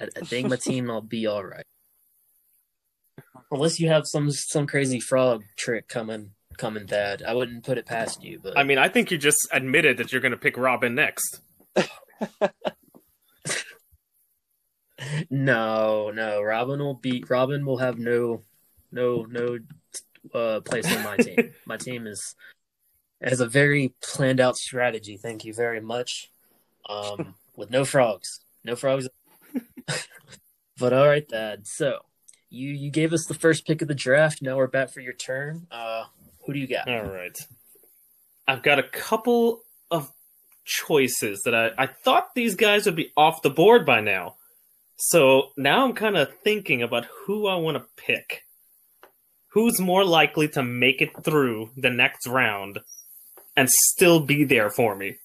[0.01, 1.63] I, I think my team will be all right.
[3.53, 7.87] Unless you have some some crazy frog trick coming coming, Thad, I wouldn't put it
[7.87, 8.41] past you.
[8.43, 11.43] But I mean, I think you just admitted that you're going to pick Robin next.
[15.31, 18.43] no, no, Robin will be Robin will have no
[18.93, 19.59] no no
[20.35, 21.53] uh, place on my team.
[21.67, 22.35] my team is
[23.23, 25.17] has a very planned out strategy.
[25.17, 26.31] Thank you very much.
[26.89, 29.09] Um, with no frogs, no frogs.
[30.79, 31.67] but all right, Thad.
[31.67, 32.01] So
[32.51, 34.43] you you gave us the first pick of the draft.
[34.43, 35.67] Now we're back for your turn.
[35.71, 36.05] Uh,
[36.45, 36.89] who do you got?
[36.89, 37.37] All right.
[38.47, 40.11] I've got a couple of
[40.65, 44.37] choices that I, I thought these guys would be off the board by now.
[44.97, 48.45] So now I'm kind of thinking about who I want to pick.
[49.53, 52.81] Who's more likely to make it through the next round
[53.57, 55.17] and still be there for me.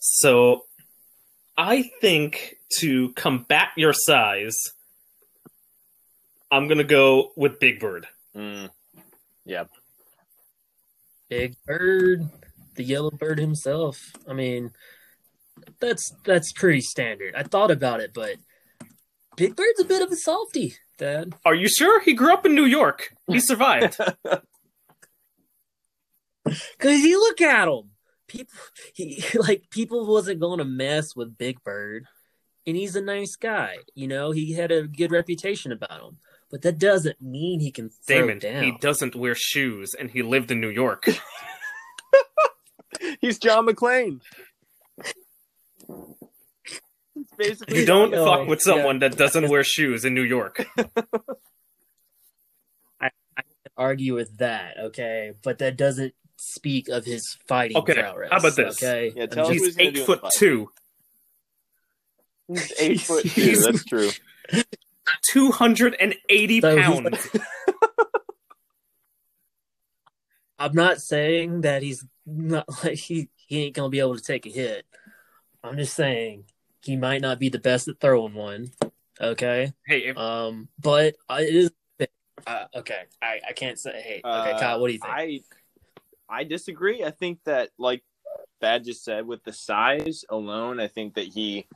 [0.00, 0.64] So
[1.56, 4.56] I think to combat your size,
[6.50, 8.06] I'm gonna go with Big Bird.
[8.34, 8.70] Mm.
[9.44, 9.64] Yeah.
[11.28, 12.28] Big Bird,
[12.74, 14.00] the yellow bird himself.
[14.28, 14.72] I mean,
[15.78, 17.34] that's that's pretty standard.
[17.36, 18.36] I thought about it, but
[19.36, 21.34] Big Bird's a bit of a softy, Thad.
[21.44, 22.00] Are you sure?
[22.00, 23.08] He grew up in New York.
[23.26, 23.96] He survived.
[26.78, 27.90] Cause you look at him.
[28.28, 28.54] People
[28.94, 32.04] he like people wasn't gonna mess with Big Bird.
[32.66, 33.76] And he's a nice guy.
[33.94, 36.18] You know, he had a good reputation about him.
[36.50, 38.62] But that doesn't mean he can throw Damon, down.
[38.62, 41.08] he doesn't wear shoes and he lived in New York.
[43.20, 44.20] He's John McClane.
[47.40, 48.72] It's basically You don't No, fuck with yeah.
[48.74, 50.66] someone that doesn't wear shoes in New York.
[53.00, 53.42] I, I
[53.76, 55.32] argue with that, okay?
[55.42, 58.28] But that doesn't speak of his fighting Okay, prowess.
[58.30, 58.82] how about this?
[58.82, 60.70] Okay, Yeah, tell He's what he's gonna eight foot two,
[62.48, 63.28] He's eight foot two.
[63.40, 64.10] He's- That's true.
[65.30, 67.28] two hundred and eighty So pounds.
[70.58, 74.46] I'm not saying that he's not like he, he ain't gonna be able to take
[74.46, 74.84] a hit.
[75.64, 76.44] I'm just saying
[76.82, 78.70] he might not be the best at throwing one.
[79.20, 79.72] Okay.
[79.86, 81.70] Hey, if, Um, but uh, it is.
[82.46, 84.00] Uh, okay, I, I can't say.
[84.00, 85.12] Hey, okay, Uh, Kyle, what do you think?
[85.12, 85.40] I
[86.28, 87.04] I disagree.
[87.04, 88.02] I think that like
[88.62, 91.66] Thad just said, with the size alone, I think that he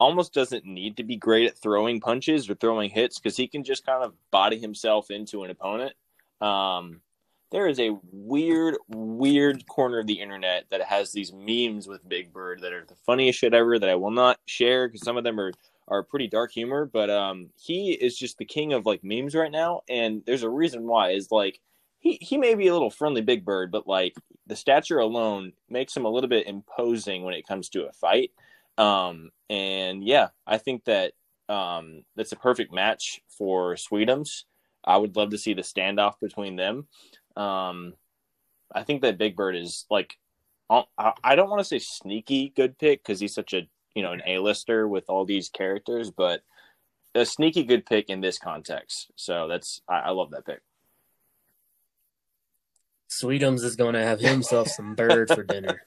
[0.00, 3.62] almost doesn't need to be great at throwing punches or throwing hits because he can
[3.64, 5.92] just kind of body himself into an opponent.
[6.40, 7.02] Um,
[7.52, 12.32] there is a weird, weird corner of the internet that has these memes with Big
[12.32, 15.24] Bird that are the funniest shit ever that I will not share because some of
[15.24, 15.52] them are
[15.88, 16.86] are pretty dark humor.
[16.90, 20.50] But um, he is just the king of like memes right now, and there's a
[20.50, 21.10] reason why.
[21.10, 21.60] Is like
[21.98, 24.14] he he may be a little friendly Big Bird, but like
[24.46, 28.32] the stature alone makes him a little bit imposing when it comes to a fight.
[28.78, 31.12] Um, and yeah, I think that
[31.50, 34.44] um, that's a perfect match for Sweetums.
[34.84, 36.88] I would love to see the standoff between them.
[37.36, 37.94] Um,
[38.74, 40.18] I think that Big Bird is like,
[40.70, 40.84] I
[41.22, 43.62] I don't want to say sneaky good pick because he's such a
[43.94, 46.42] you know an A-lister with all these characters, but
[47.14, 49.10] a sneaky good pick in this context.
[49.16, 50.60] So that's I, I love that pick.
[53.10, 55.82] Sweetums is going to have himself some bird for dinner.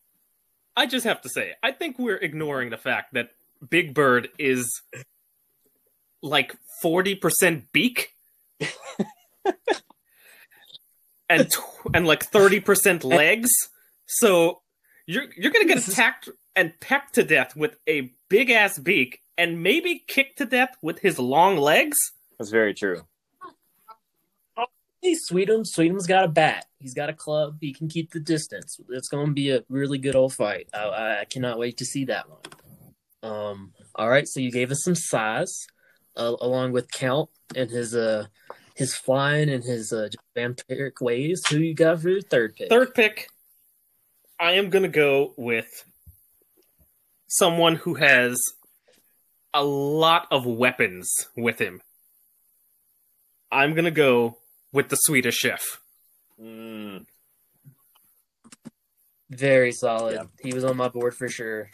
[0.76, 3.30] I just have to say, I think we're ignoring the fact that
[3.66, 4.82] Big Bird is
[6.22, 8.12] like forty percent beak,
[11.28, 13.50] and tw- and like thirty percent legs.
[14.06, 14.62] So
[15.06, 19.62] you're you're gonna get attacked and pecked to death with a big ass beak, and
[19.62, 21.96] maybe kicked to death with his long legs.
[22.38, 23.02] That's very true.
[25.02, 26.64] Hey, Sweetums, Sweetums got a bat.
[26.80, 27.58] He's got a club.
[27.60, 28.80] He can keep the distance.
[28.88, 30.68] It's going to be a really good old fight.
[30.74, 32.40] I, I, I cannot wait to see that one.
[33.22, 35.66] Um, all right, so you gave us some size,
[36.16, 38.26] uh, along with Count and his uh
[38.76, 41.42] his flying and his uh, vampiric ways.
[41.50, 42.68] Who you got for your third pick?
[42.68, 43.28] Third pick,
[44.38, 45.84] I am gonna go with
[47.26, 48.38] someone who has
[49.54, 51.80] a lot of weapons with him.
[53.50, 54.38] I'm gonna go
[54.72, 55.62] with the Swedish chef.
[56.40, 57.06] Mm,
[59.30, 60.14] Very solid.
[60.14, 60.24] Yeah.
[60.42, 61.70] He was on my board for sure.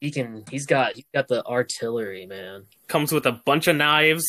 [0.00, 0.44] He can.
[0.50, 0.94] He's got.
[0.94, 2.64] He's got the artillery, man.
[2.86, 4.24] Comes with a bunch of knives,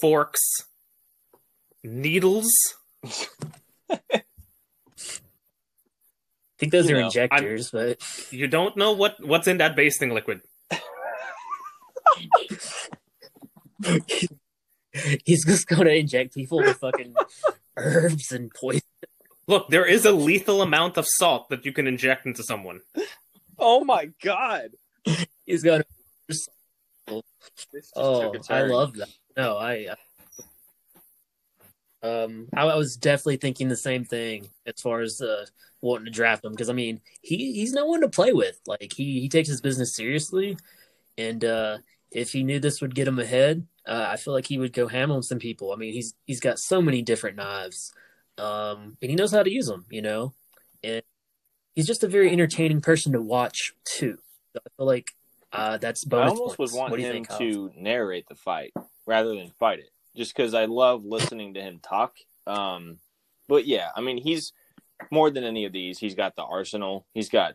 [0.00, 0.40] forks,
[1.82, 2.50] needles.
[3.04, 3.08] I
[6.58, 7.98] think those You are know, injectors, but
[8.30, 10.42] You don't know what what's in that basting liquid.
[15.24, 17.14] he's just going to inject people with fucking
[17.76, 18.82] herbs and poison.
[19.48, 22.80] Look, there is a lethal amount of salt that you can inject into someone.
[23.58, 24.70] Oh my god!
[25.44, 25.86] He's going to.
[26.28, 26.48] This
[27.72, 28.70] just Oh, took a oh, I turn.
[28.70, 29.08] love that.
[29.36, 29.94] No, I.
[32.02, 35.46] Um, I, I was definitely thinking the same thing as far as uh,
[35.80, 38.58] wanting to draft him because I mean he he's no one to play with.
[38.66, 40.56] Like he he takes his business seriously,
[41.18, 41.78] and uh,
[42.10, 44.88] if he knew this would get him ahead, uh, I feel like he would go
[44.88, 45.72] ham on some people.
[45.72, 47.92] I mean he's he's got so many different knives,
[48.38, 49.86] um, and he knows how to use them.
[49.90, 50.34] You know,
[50.82, 51.02] and
[51.74, 54.18] he's just a very entertaining person to watch too.
[54.56, 55.12] I feel like
[55.52, 56.74] uh, that's I bonus almost would points.
[56.74, 58.72] want do you him think, to narrate the fight
[59.06, 62.16] rather than fight it, just because I love listening to him talk.
[62.46, 62.98] Um,
[63.48, 64.52] but yeah, I mean, he's
[65.10, 65.98] more than any of these.
[65.98, 67.06] He's got the arsenal.
[67.14, 67.54] He's got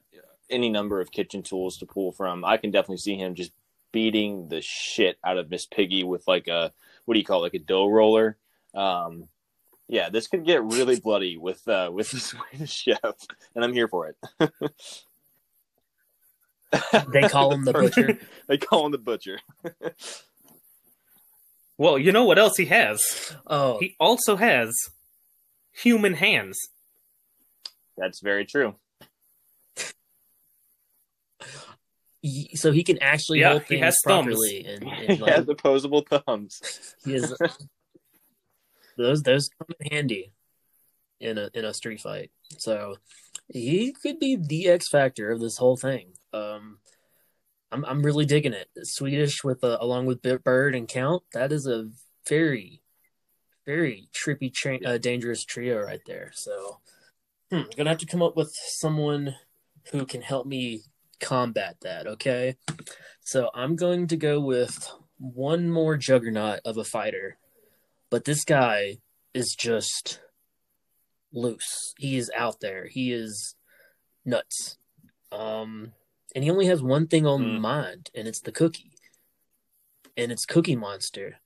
[0.49, 2.45] any number of kitchen tools to pull from.
[2.45, 3.51] I can definitely see him just
[3.91, 6.71] beating the shit out of Miss Piggy with like a
[7.05, 8.37] what do you call it, like a dough roller.
[8.73, 9.27] Um,
[9.87, 13.15] yeah, this could get really bloody with uh, with the Swedish chef,
[13.55, 14.17] and I'm here for it.
[17.11, 18.19] They call him the butcher.
[18.47, 19.39] they call him the butcher.
[21.77, 22.99] Well, you know what else he has?
[23.45, 24.73] Oh, He also has
[25.71, 26.57] human hands.
[27.97, 28.75] That's very true.
[32.55, 34.25] so he can actually Yeah, hold he things has thumbs.
[34.25, 36.95] properly, and, he and like, has opposable thumbs.
[37.03, 37.33] he is
[38.97, 40.31] those those come in handy
[41.19, 42.31] in a in a street fight.
[42.57, 42.97] So
[43.47, 46.13] he could be the X factor of this whole thing.
[46.33, 46.79] Um,
[47.71, 48.69] I'm I'm really digging it.
[48.83, 51.23] Swedish with uh, along with Bird and Count.
[51.33, 51.89] That is a
[52.27, 52.81] very
[53.65, 56.31] very trippy, tra- uh, dangerous trio right there.
[56.33, 56.79] So
[57.51, 59.35] hmm, gonna have to come up with someone
[59.91, 60.81] who can help me
[61.19, 62.07] combat that.
[62.07, 62.55] Okay,
[63.21, 67.37] so I'm going to go with one more juggernaut of a fighter,
[68.09, 68.99] but this guy
[69.33, 70.21] is just
[71.37, 71.93] loose.
[71.97, 72.87] He is out there.
[72.87, 73.55] He is
[74.25, 74.77] nuts.
[75.31, 75.93] Um,
[76.35, 77.59] and he only has one thing on Mm.
[77.61, 78.91] mind, and it's the cookie.
[80.15, 81.39] And it's Cookie Monster,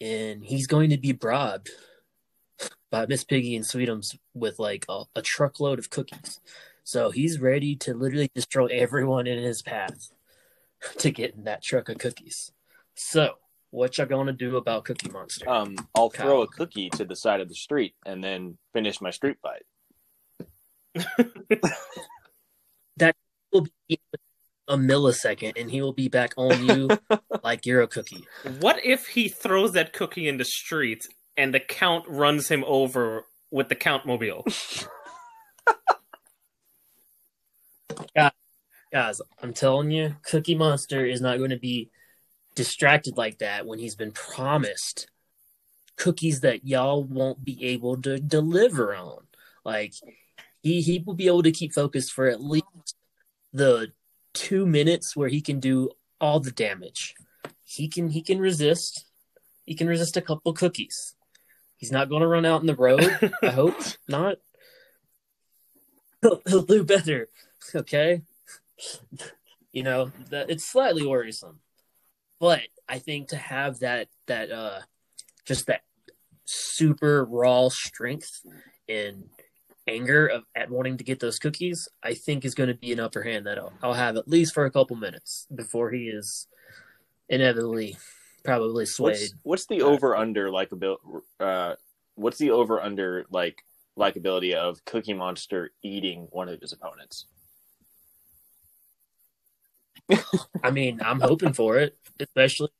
[0.00, 1.70] and he's going to be bribed
[2.90, 6.40] by Miss Piggy and Sweetums with like a, a truckload of cookies.
[6.84, 10.10] So he's ready to literally destroy everyone in his path
[10.98, 12.52] to get in that truck of cookies.
[12.94, 13.36] So,
[13.70, 15.48] what y'all gonna do about Cookie Monster?
[15.48, 16.26] Um, I'll Kyle.
[16.26, 19.62] throw a cookie to the side of the street and then finish my street fight.
[22.96, 23.16] That
[23.50, 23.98] will be
[24.68, 26.90] a millisecond, and he will be back on you
[27.42, 28.26] like you're a cookie.
[28.60, 33.24] What if he throws that cookie in the street and the count runs him over
[33.50, 34.44] with the count mobile?
[38.92, 41.90] Guys, I'm telling you, Cookie Monster is not going to be
[42.54, 45.08] distracted like that when he's been promised
[45.96, 49.24] cookies that y'all won't be able to deliver on.
[49.64, 49.94] Like
[50.62, 52.96] he he will be able to keep focused for at least
[53.52, 53.92] the
[54.32, 57.14] two minutes where he can do all the damage.
[57.64, 59.04] He can he can resist.
[59.64, 61.14] He can resist a couple cookies.
[61.76, 63.18] He's not going to run out in the road.
[63.42, 63.76] I hope
[64.08, 64.36] not.
[66.20, 67.28] He'll, he'll do better.
[67.74, 68.22] Okay.
[69.72, 71.60] You know that it's slightly worrisome,
[72.40, 74.80] but I think to have that that uh
[75.44, 75.82] just that
[76.44, 78.40] super raw strength
[78.88, 79.24] and
[79.86, 83.00] anger of at wanting to get those cookies, I think is going to be an
[83.00, 86.48] upper hand that I'll, I'll have at least for a couple minutes before he is
[87.28, 87.96] inevitably
[88.44, 89.12] probably swayed.
[89.12, 90.70] What's what's the over under like
[91.38, 91.74] uh
[92.14, 93.62] what's the over under like
[93.98, 97.26] likability of Cookie Monster eating one of his opponents?
[100.62, 102.70] I mean, I'm hoping for it, especially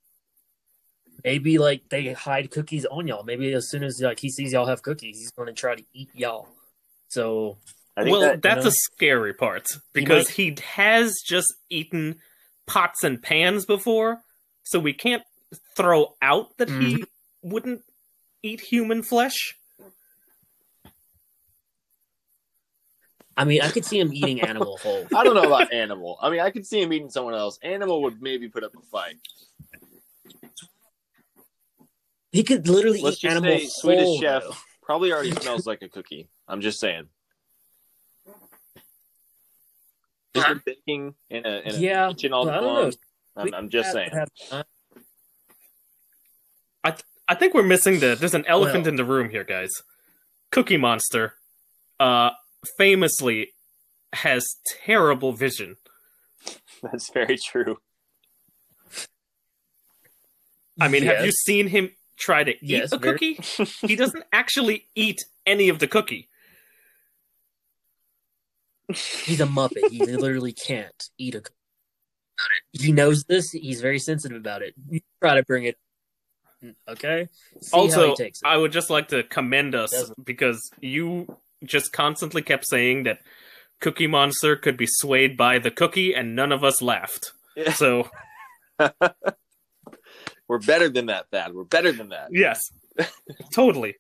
[1.25, 3.25] maybe like they hide cookies on y'all.
[3.25, 5.83] Maybe as soon as like he sees y'all have cookies, he's going to try to
[5.93, 6.49] eat y'all.
[7.09, 7.57] So
[7.97, 12.21] I think well, that, that's know, a scary part because he, has just eaten
[12.67, 14.21] pots and pans before,
[14.63, 15.23] so we can't
[15.77, 17.03] throw out that he Mm-hmm.
[17.43, 17.83] wouldn't
[18.43, 19.57] eat human flesh.
[23.41, 25.07] I mean, I could see him eating animal whole.
[25.17, 26.19] I don't know about Animal.
[26.21, 27.59] I mean, I could see him eating someone else.
[27.63, 29.15] Animal would maybe put up a fight.
[32.33, 34.21] He could literally Let's eat just animal say Swedish.
[34.21, 34.55] Chef though.
[34.83, 36.29] probably already smells like a cookie.
[36.47, 37.07] I'm just saying.
[40.35, 42.93] He's been baking in a, in a Yeah, kitchen all well, day long.
[43.37, 44.11] I'm, I'm just saying.
[44.13, 44.67] Have- have-
[47.27, 48.17] I think we're missing the.
[48.17, 49.71] There's an elephant Well- in the room here, guys.
[50.51, 51.35] Cookie Monster,
[52.01, 52.31] uh,
[52.77, 53.53] famously
[54.13, 55.77] has terrible vision.
[56.83, 57.79] That's very true.
[60.81, 63.65] I mean, have you seen him try to eat Yes, a very- cookie?
[63.87, 66.29] he doesn't actually eat any of the cookie.
[68.89, 69.89] He's a muppet.
[69.91, 71.41] He literally can't eat a.
[71.43, 71.55] cookie.
[72.73, 73.51] He knows this.
[73.51, 74.75] He's very sensitive about it.
[74.89, 75.77] You try to bring it.
[76.89, 77.29] Okay.
[77.61, 78.47] See how also, he takes it.
[78.49, 81.27] I would just like to commend us because you
[81.65, 83.19] just constantly kept saying that
[83.81, 87.33] Cookie Monster could be swayed by the cookie, and none of us laughed.
[87.57, 87.73] Yeah.
[87.73, 88.09] So,
[90.49, 91.55] We're better than that, Thad.
[91.55, 92.29] We're better than that.
[92.33, 92.61] yes,
[93.55, 93.95] totally.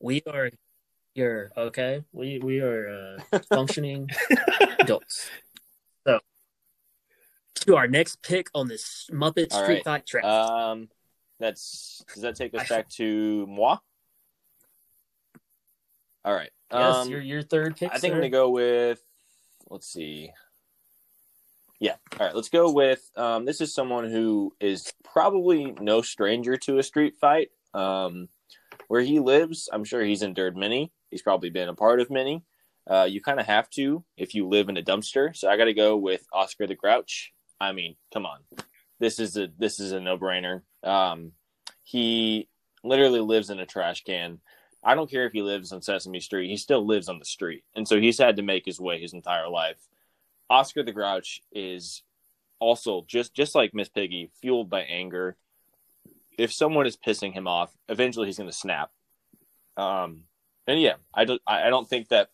[0.00, 0.50] we are
[1.14, 1.50] here.
[1.56, 2.04] Okay.
[2.12, 4.08] We we are uh, functioning
[4.78, 5.30] adults.
[6.06, 6.20] So
[7.60, 9.84] to our next pick on this Muppet All Street right.
[9.84, 10.24] Fight track.
[10.24, 10.88] Um,
[11.40, 13.78] that's does that take us I- back to moi?
[16.24, 16.50] All right.
[16.72, 17.90] yes, Um, your your third pick.
[17.92, 19.00] I think I'm gonna go with.
[19.70, 20.32] Let's see.
[21.80, 21.94] Yeah.
[22.18, 22.34] All right.
[22.34, 27.14] Let's go with um, this is someone who is probably no stranger to a street
[27.20, 27.50] fight.
[27.74, 28.28] Um,
[28.88, 30.92] where he lives, I'm sure he's endured many.
[31.10, 32.42] He's probably been a part of many.
[32.88, 35.36] Uh, you kind of have to if you live in a dumpster.
[35.36, 37.32] So I got to go with Oscar the Grouch.
[37.60, 38.38] I mean, come on,
[38.98, 40.62] this is a this is a no brainer.
[40.82, 41.32] Um,
[41.84, 42.48] he
[42.82, 44.40] literally lives in a trash can.
[44.88, 47.62] I don't care if he lives on Sesame Street; he still lives on the street,
[47.76, 49.76] and so he's had to make his way his entire life.
[50.48, 52.02] Oscar the Grouch is
[52.58, 55.36] also just just like Miss Piggy, fueled by anger.
[56.38, 58.90] If someone is pissing him off, eventually he's going to snap.
[59.76, 60.22] Um,
[60.66, 62.30] and yeah, I don't I don't think that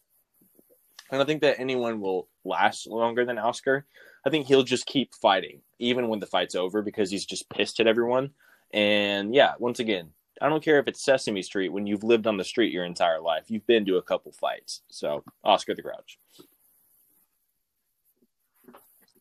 [1.10, 3.84] I don't think that anyone will last longer than Oscar.
[4.24, 7.80] I think he'll just keep fighting even when the fight's over because he's just pissed
[7.80, 8.30] at everyone.
[8.72, 10.10] And yeah, once again,
[10.44, 13.20] I don't care if it's Sesame Street when you've lived on the street your entire
[13.20, 13.44] life.
[13.48, 14.82] You've been to a couple fights.
[14.88, 16.18] So, Oscar the Grouch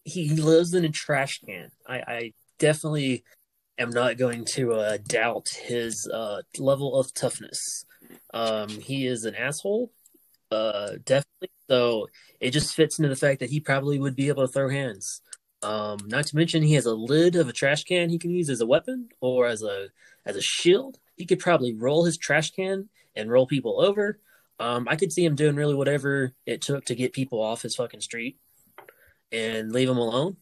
[0.04, 1.72] he lives in a trash can.
[1.88, 3.24] I, I definitely
[3.78, 7.86] am not going to uh, doubt his uh, level of toughness.
[8.34, 9.92] Um, he is an asshole,
[10.52, 11.50] uh, definitely.
[11.70, 12.08] So
[12.40, 15.22] it just fits into the fact that he probably would be able to throw hands.
[15.62, 18.50] Um, not to mention he has a lid of a trash can he can use
[18.50, 19.88] as a weapon or as a
[20.26, 21.00] as a shield.
[21.16, 24.20] He could probably roll his trash can and roll people over.
[24.60, 27.76] Um, I could see him doing really whatever it took to get people off his
[27.76, 28.38] fucking street
[29.32, 30.38] and leave him alone.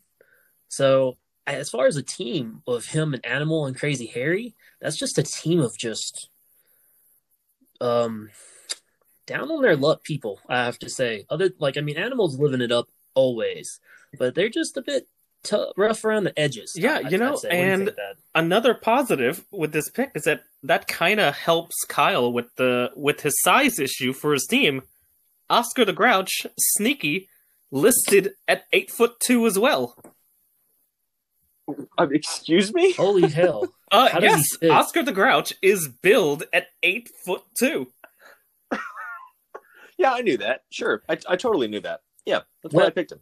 [0.68, 1.18] So
[1.48, 5.24] as far as a team of him and Animal and Crazy Harry, that's just a
[5.24, 6.30] team of just
[7.80, 8.30] um
[9.26, 11.26] down on their luck people, I have to say.
[11.30, 13.80] Other like I mean Animal's living it up always,
[14.18, 15.08] but they're just a bit
[15.44, 16.74] t- rough around the edges.
[16.76, 17.94] Yeah, you know, and you
[18.36, 23.22] another positive with this pick is that that kind of helps Kyle with the with
[23.22, 24.84] his size issue for his team.
[25.50, 27.28] Oscar the Grouch, sneaky,
[27.72, 29.96] listed at eight foot two as well.
[31.98, 32.94] Um, excuse me?
[32.94, 33.68] Holy hell!
[33.94, 37.92] Uh, yes, Oscar the Grouch is billed at eight foot two.
[39.98, 40.62] yeah, I knew that.
[40.70, 42.00] Sure, I, I totally knew that.
[42.26, 43.20] Yeah, that's why I picked him.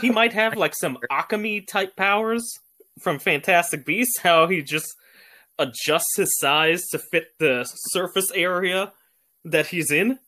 [0.00, 2.58] He might have like some Occamy type powers
[3.00, 4.18] from Fantastic Beasts.
[4.18, 4.96] How he just
[5.58, 8.92] adjusts his size to fit the surface area
[9.44, 10.18] that he's in.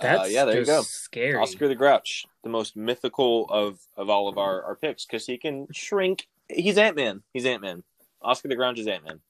[0.00, 0.82] That's uh, yeah, there you go.
[0.84, 1.36] Scary.
[1.36, 5.38] Oscar the Grouch, the most mythical of of all of our our picks, because he
[5.38, 6.26] can shrink.
[6.48, 7.22] He's Ant Man.
[7.32, 7.84] He's Ant Man.
[8.20, 9.20] Oscar the Grouch is Ant Man.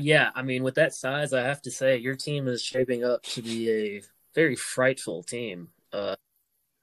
[0.00, 3.22] Yeah, I mean, with that size, I have to say your team is shaping up
[3.24, 4.02] to be a
[4.34, 5.68] very frightful team.
[5.92, 6.16] Uh,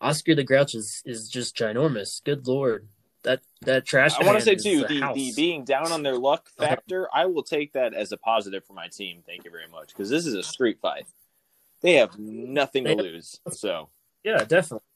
[0.02, 2.24] Oscar the Grouch is is just ginormous.
[2.24, 2.88] Good lord,
[3.24, 4.14] that that trash.
[4.20, 6.70] I want to say too the, the being down on their luck uh-huh.
[6.70, 7.08] factor.
[7.14, 9.24] I will take that as a positive for my team.
[9.26, 11.06] Thank you very much because this is a street fight.
[11.82, 13.40] They have nothing to lose.
[13.52, 13.90] So
[14.24, 14.89] yeah, definitely.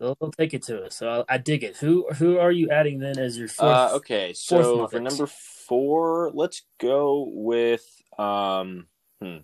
[0.00, 0.94] They'll, take it to us.
[0.94, 1.76] So I, I, dig it.
[1.76, 3.70] Who who are you adding then as your fourth?
[3.70, 7.84] Uh, okay, so for number four, let's go with
[8.18, 8.86] um.
[9.20, 9.38] Hmm.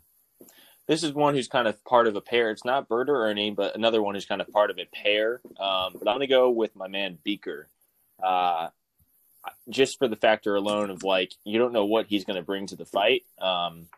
[0.88, 2.50] This is one who's kind of part of a pair.
[2.50, 5.40] It's not Bert or Ernie, but another one who's kind of part of a pair.
[5.58, 7.68] Um, but I'm going to go with my man Beaker.
[8.22, 8.68] Uh,
[9.68, 12.66] just for the factor alone of like you don't know what he's going to bring
[12.68, 13.24] to the fight.
[13.40, 13.88] Um,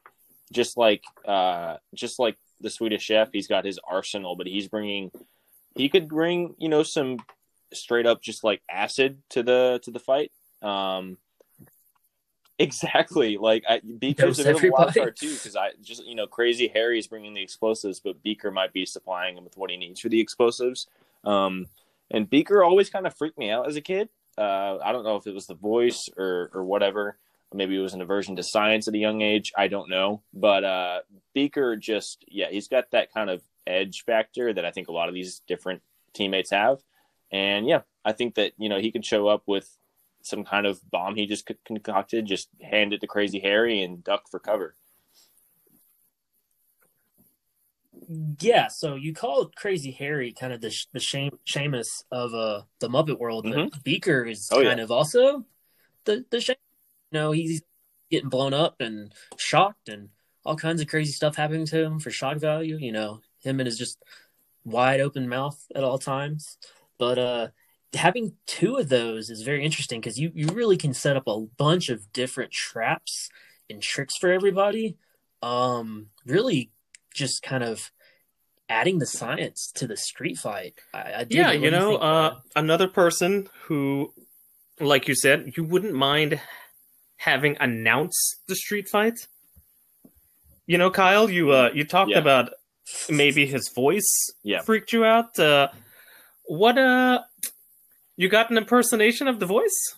[0.51, 5.13] just like uh, just like the Swedish Chef, he's got his arsenal, but he's bringing
[5.75, 7.19] he could bring you know some
[7.73, 10.33] straight up just like acid to the to the fight.
[10.63, 11.19] Um,
[12.61, 13.37] Exactly.
[13.37, 16.27] Like I, Beaker's a bit of a wild card too, because I just you know
[16.27, 20.01] crazy Harry's bringing the explosives, but Beaker might be supplying him with what he needs
[20.01, 20.89] for the explosives.
[21.23, 21.67] Um,
[22.11, 24.09] and Beaker always kind of freaked me out as a kid.
[24.37, 27.17] Uh, I don't know if it was the voice or or whatever.
[27.55, 29.53] Maybe it was an aversion to science at a young age.
[29.57, 31.01] I don't know, but uh,
[31.35, 35.09] Beaker just yeah, he's got that kind of edge factor that I think a lot
[35.09, 35.83] of these different
[36.15, 36.79] teammates have.
[37.31, 39.77] And yeah, I think that you know he could show up with
[40.23, 44.29] some kind of bomb he just concocted, just hand it to Crazy Harry and duck
[44.31, 44.75] for cover.
[48.41, 52.89] Yeah, so you call Crazy Harry kind of the the shame, Seamus of uh the
[52.89, 53.81] Muppet world, but mm-hmm.
[53.85, 54.85] Beaker is oh, kind yeah.
[54.85, 55.45] of also
[56.05, 56.57] the the shame.
[57.13, 57.63] You know, he's
[58.11, 60.09] getting blown up and shocked and
[60.45, 62.79] all kinds of crazy stuff happening to him for shock value.
[62.79, 64.03] You know, him and his just
[64.65, 66.59] wide open mouth at all times.
[66.99, 67.49] But uh
[67.95, 71.41] having two of those is very interesting because you, you really can set up a
[71.57, 73.31] bunch of different traps
[73.71, 74.99] and tricks for everybody.
[75.43, 76.71] Um, really
[77.15, 77.91] just kind of
[78.69, 80.75] adding the science to the street fight.
[80.93, 84.13] I, I yeah, you know, uh, another person who,
[84.81, 86.41] like you said, you wouldn't mind
[87.17, 89.27] having announced the street fight
[90.67, 92.19] You know, Kyle, you uh, you talked Yeah.
[92.19, 92.53] about
[93.09, 94.61] maybe his voice Yeah.
[94.63, 95.39] freaked you out.
[95.39, 95.69] Uh,
[96.45, 97.23] what uh,
[98.17, 99.95] you got an impersonation of the voice?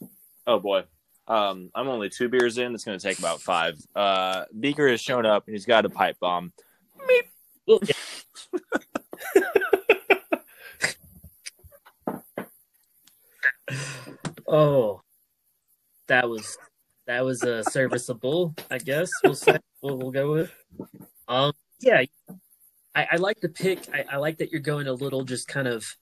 [0.46, 0.84] Oh boy.
[1.28, 2.74] Um, I'm only two beers in.
[2.74, 3.74] It's going to take about five.
[3.94, 6.52] Uh, Beaker has shown up and he's got a pipe bomb.
[7.66, 7.94] Well, yeah.
[14.48, 15.02] oh,
[16.08, 16.58] that was
[17.06, 18.54] that was uh, serviceable.
[18.70, 20.52] I guess we'll say we'll, we'll go with.
[21.28, 22.02] Um, yeah,
[22.94, 23.88] I, I like the pick.
[23.92, 25.96] I, I like that you're going a little just kind of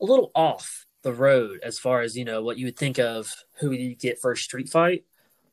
[0.00, 3.32] a little off the road as far as you know what you would think of
[3.60, 5.04] who you get for a street fight.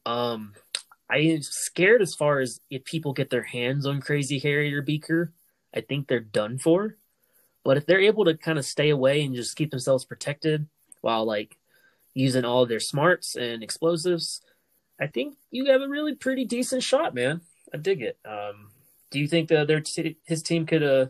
[0.05, 0.53] Um,
[1.09, 4.81] I am scared as far as if people get their hands on Crazy Harry or
[4.81, 5.33] Beaker,
[5.73, 6.97] I think they're done for.
[7.63, 10.67] But if they're able to kind of stay away and just keep themselves protected
[11.01, 11.57] while like
[12.13, 14.41] using all their smarts and explosives,
[14.99, 17.41] I think you have a really pretty decent shot, man.
[17.73, 18.17] I dig it.
[18.25, 18.69] Um,
[19.15, 21.05] do you think that their t- his team could uh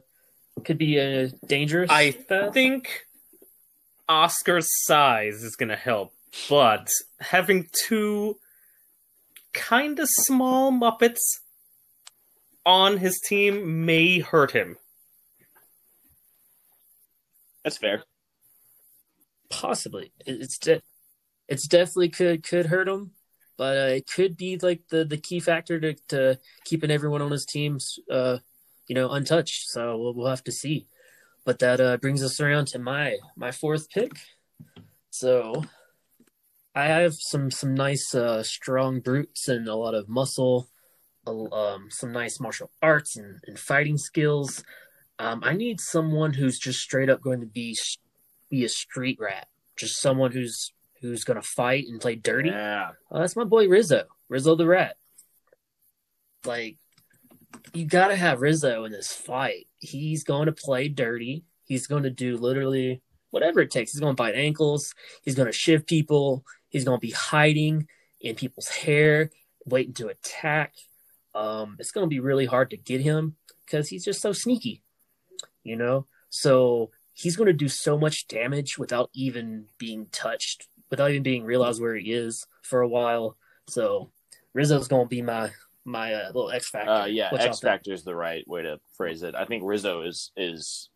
[0.63, 1.89] could be uh, dangerous?
[1.89, 2.53] I Thad?
[2.53, 3.07] think
[4.07, 6.13] Oscar's size is going to help,
[6.47, 6.87] but
[7.19, 8.37] having two
[9.53, 11.17] kind of small Muppets
[12.63, 14.77] on his team may hurt him.
[17.63, 18.03] That's fair.
[19.49, 20.83] possibly it's de-
[21.47, 23.14] it's definitely could could hurt him,
[23.57, 27.31] but uh, it could be like the the key factor to to keeping everyone on
[27.31, 28.37] his teams uh
[28.87, 29.69] you know untouched.
[29.69, 30.87] So we'll, we'll have to see.
[31.45, 34.11] But that uh, brings us around to my my fourth pick.
[35.11, 35.63] So
[36.73, 40.67] I have some some nice uh, strong brutes and a lot of muscle,
[41.27, 44.63] um, some nice martial arts and, and fighting skills.
[45.17, 47.77] Um, I need someone who's just straight up going to be
[48.49, 49.47] be a street rat,
[49.77, 50.73] just someone who's
[51.09, 52.49] who's to fight and play dirty.
[52.49, 52.91] Yeah.
[53.11, 54.97] Uh, that's my boy Rizzo, Rizzo the Rat.
[56.45, 56.77] Like,
[57.73, 59.67] you got to have Rizzo in this fight.
[59.77, 61.43] He's going to play dirty.
[61.63, 63.01] He's going to do literally
[63.31, 63.91] whatever it takes.
[63.91, 64.93] He's going to bite ankles.
[65.23, 66.45] He's going to shift people.
[66.69, 67.87] He's going to be hiding
[68.21, 69.31] in people's hair,
[69.65, 70.73] waiting to attack.
[71.33, 73.35] Um, it's going to be really hard to get him
[73.65, 74.83] because he's just so sneaky,
[75.63, 76.05] you know?
[76.29, 81.43] So he's going to do so much damage without even being touched, without even being
[81.43, 83.37] realized where he is for a while.
[83.67, 84.11] So
[84.53, 85.51] Rizzo's going to be my
[85.85, 86.91] my uh, little X factor.
[86.91, 87.59] Uh, yeah, X?
[87.59, 89.35] Factor is the right way to phrase it.
[89.35, 90.89] I think Rizzo is is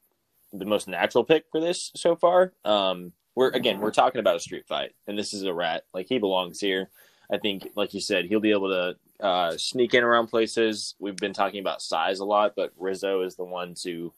[0.51, 2.53] the most natural pick for this so far.
[2.65, 5.83] Um, we're again we're talking about a street fight, and this is a rat.
[5.93, 6.89] Like he belongs here.
[7.31, 10.95] I think, like you said, he'll be able to uh, sneak in around places.
[10.99, 14.11] We've been talking about size a lot, but Rizzo is the one to,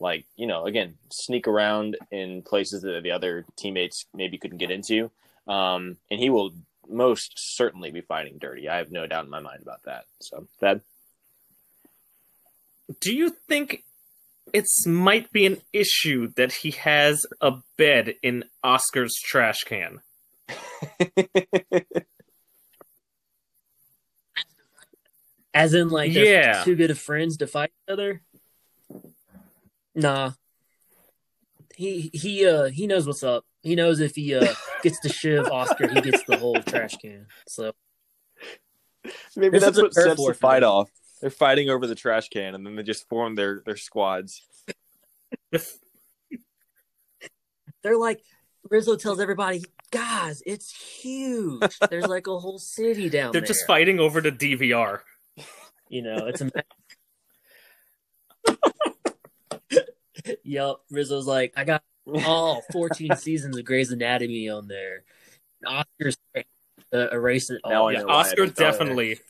[0.00, 4.70] like, you know, again, sneak around in places that the other teammates maybe couldn't get
[4.70, 5.10] into.
[5.46, 6.52] Um, and he will
[6.88, 8.68] most certainly be fighting dirty.
[8.68, 10.04] I have no doubt in my mind about that.
[10.20, 10.80] So, that
[13.00, 13.84] Do you think
[14.52, 20.00] it's might be an issue that he has a bed in Oscar's trash can?
[25.54, 26.62] As in, like, Yeah.
[26.64, 28.22] too good of friends to fight each other.
[29.98, 30.32] Nah.
[31.74, 33.44] He he uh he knows what's up.
[33.62, 37.26] He knows if he uh gets to shiv Oscar, he gets the whole trash can.
[37.48, 37.72] So
[39.36, 40.68] Maybe This that's what sets metaphor the for fight me.
[40.68, 40.90] off.
[41.20, 44.42] They're fighting over the trash can, and then they just form their their squads.
[47.82, 48.22] they're like
[48.70, 51.62] Rizzo tells everybody, guys, it's huge.
[51.90, 53.40] There's like a whole city down there.
[53.40, 55.00] They're just fighting over the DVR.
[55.88, 56.50] You know, it's a.
[60.42, 61.82] Yup, Rizzo's like, I got
[62.24, 65.04] all 14 seasons of Grey's Anatomy on there.
[65.66, 66.16] Oscar's
[66.92, 67.92] uh, erase it all.
[67.92, 69.20] Yeah, Oscar they thought definitely.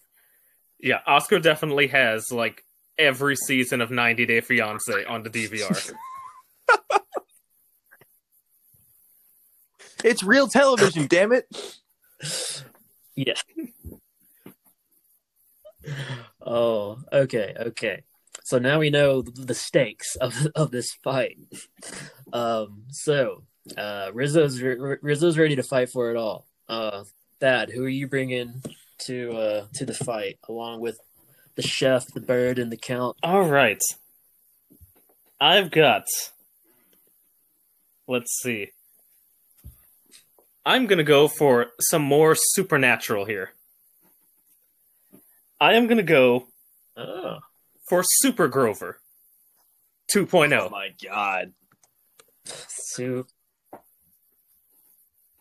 [0.81, 2.63] Yeah, Oscar definitely has like
[2.99, 5.93] every season of 90 Day Fiance on the DVR.
[10.05, 11.47] It's real television, damn it!
[13.17, 13.35] Yeah.
[16.41, 18.05] Oh, okay, okay.
[18.49, 21.37] So now we know the stakes of of this fight.
[22.33, 23.43] Um, so
[23.77, 26.47] uh, Rizzo's Rizzo's ready to fight for it all.
[26.67, 27.05] Uh,
[27.41, 28.63] Thad, who are you bringing
[29.01, 30.99] to uh to the fight along with
[31.57, 33.19] the chef, the bird, and the count?
[33.23, 33.83] All right.
[35.39, 36.07] I've got.
[38.07, 38.71] Let's see.
[40.65, 43.53] I'm going to go for some more supernatural here.
[45.61, 46.47] I am going to go
[46.99, 47.39] Oh,
[47.89, 48.99] for Super Grover
[50.15, 50.53] 2.0.
[50.53, 50.71] Oh 2.0.
[50.71, 51.53] my god!
[52.99, 53.29] soup.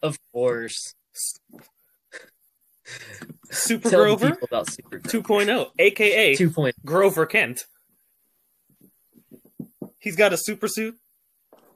[0.03, 0.93] Of course.
[3.49, 6.73] Super Tell Grover people about Super Grover 2.0, aka 2.0.
[6.85, 7.65] Grover Kent.
[9.99, 10.95] He's got a super suit.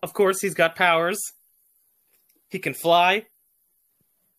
[0.04, 1.20] Of course, he's got powers.
[2.50, 3.26] He can fly.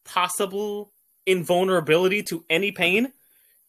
[0.05, 0.93] Possible
[1.27, 3.13] invulnerability to any pain.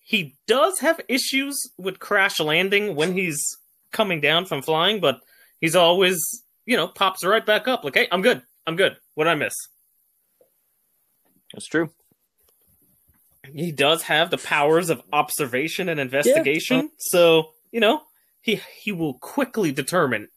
[0.04, 3.41] He does have issues with crash landing when he's
[3.91, 5.20] coming down from flying, but
[5.62, 6.20] he's always,
[6.66, 7.84] you know, pops right back up.
[7.84, 8.41] Like, hey, I'm good.
[8.68, 8.97] I'm good.
[9.16, 9.54] What did I miss?
[11.54, 11.91] That's true.
[13.54, 16.89] he does have the powers of observation and investigation.
[16.97, 18.01] So, you know,
[18.41, 20.30] he he will quickly determine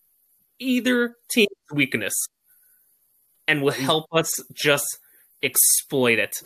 [0.59, 2.15] either team's weakness
[3.49, 3.81] and will mm.
[3.81, 4.99] help us just
[5.43, 6.37] exploit it.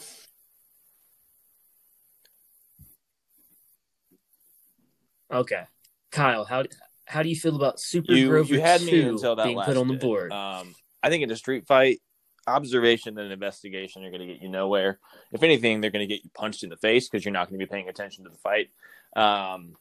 [5.31, 5.64] Okay,
[6.11, 6.64] Kyle, how
[7.07, 9.76] how do you feel about Super You Grover you had me until that being put
[9.76, 10.03] on the bit.
[10.03, 10.33] board?
[10.33, 12.01] Um, I think in a street fight,
[12.47, 14.99] observation and investigation are going to get you nowhere.
[15.33, 17.59] If anything, they're going to get you punched in the face because you're not going
[17.59, 18.70] to be paying attention to the fight.
[19.16, 19.76] Um,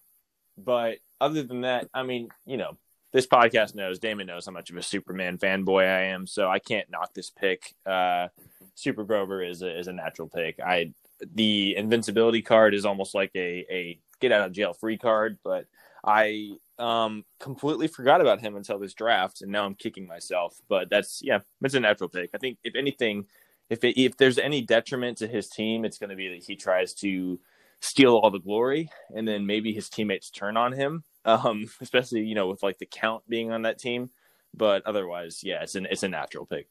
[0.57, 2.77] but other than that, I mean, you know,
[3.11, 6.59] this podcast knows Damon knows how much of a Superman fanboy I am, so I
[6.59, 7.75] can't knock this pick.
[7.85, 8.27] Uh,
[8.75, 10.59] Super Grover is a, is a natural pick.
[10.59, 10.93] I
[11.33, 15.67] the invincibility card is almost like a a get out of jail free card, but
[16.03, 20.59] I um completely forgot about him until this draft, and now I'm kicking myself.
[20.67, 22.31] But that's yeah, it's a natural pick.
[22.33, 23.25] I think if anything,
[23.69, 26.55] if it, if there's any detriment to his team, it's going to be that he
[26.55, 27.39] tries to
[27.81, 31.03] steal all the glory, and then maybe his teammates turn on him.
[31.25, 34.09] Um, especially you know with like the count being on that team.
[34.55, 36.69] But otherwise, yeah, it's an it's a natural pick.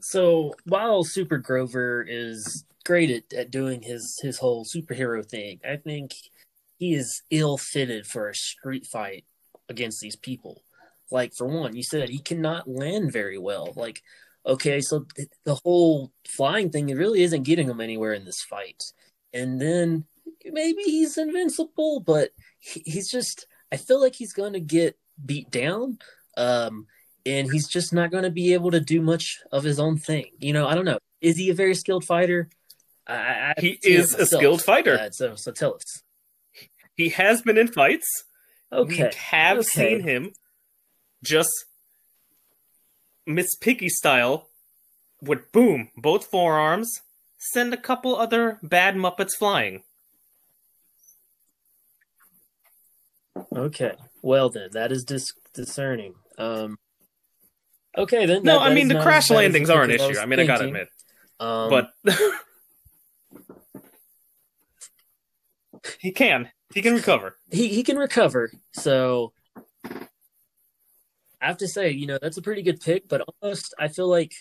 [0.00, 5.76] So while Super Grover is great at, at doing his his whole superhero thing, I
[5.76, 6.12] think
[6.78, 9.24] he is ill fitted for a street fight
[9.68, 10.62] against these people.
[11.10, 13.72] Like for one, you said he cannot land very well.
[13.76, 14.02] Like,
[14.46, 18.42] okay, so th- the whole flying thing it really isn't getting him anywhere in this
[18.42, 18.82] fight.
[19.32, 20.04] And then
[20.44, 25.50] maybe he's invincible, but he, he's just I feel like he's going to get beat
[25.50, 25.98] down.
[26.36, 26.86] Um,
[27.26, 30.26] and he's just not going to be able to do much of his own thing.
[30.38, 30.98] You know, I don't know.
[31.20, 32.48] Is he a very skilled fighter?
[33.06, 34.98] I, I He is a skilled fighter.
[34.98, 36.02] Uh, so, so tell us.
[36.96, 38.06] He has been in fights.
[38.72, 39.66] Okay, We have okay.
[39.66, 40.32] seen him
[41.24, 41.50] just
[43.26, 44.48] Miss Piggy style
[45.22, 46.90] with boom, both forearms,
[47.38, 49.82] send a couple other bad Muppets flying.
[53.54, 53.92] Okay,
[54.22, 56.14] well then, that is dis- discerning.
[56.38, 56.78] Um,
[57.96, 58.42] okay then.
[58.42, 60.08] No, that- I that mean the not crash as bad as landings are an issue.
[60.08, 60.88] was I mean, I gotta admit,
[61.38, 61.90] Um, but
[66.00, 67.36] he can, he can recover.
[67.50, 68.50] he he can recover.
[68.72, 69.32] So
[71.40, 73.08] I have to say, you know, that's a pretty good pick.
[73.08, 74.32] But almost, I feel like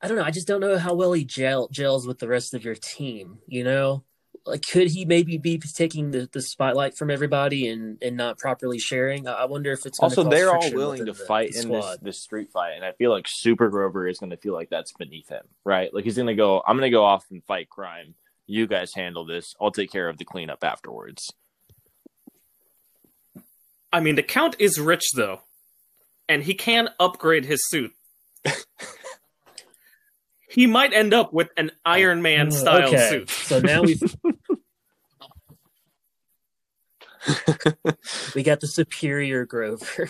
[0.00, 0.24] I don't know.
[0.24, 3.38] I just don't know how well he gel, gels with the rest of your team.
[3.46, 4.04] You know,
[4.46, 8.78] like could he maybe be taking the, the spotlight from everybody and and not properly
[8.78, 9.28] sharing?
[9.28, 11.60] I I wonder if it's gonna Also, cause they're all willing to the- fight the
[11.62, 14.54] in this, this street fight, and I feel like Super Grover is going to feel
[14.54, 15.92] like that's beneath him, right?
[15.92, 18.14] Like he's going to go, "I'm going to go off and fight crime.
[18.50, 19.54] You guys handle this.
[19.60, 21.32] I'll take care of the cleanup afterwards."
[23.92, 25.42] I mean, the Count is rich though,
[26.28, 27.92] and he can upgrade his suit.
[30.50, 33.08] he might end up with an Iron Man uh, style okay.
[33.08, 33.30] suit.
[33.30, 34.02] So now we've
[38.34, 40.08] we got the superior Grover.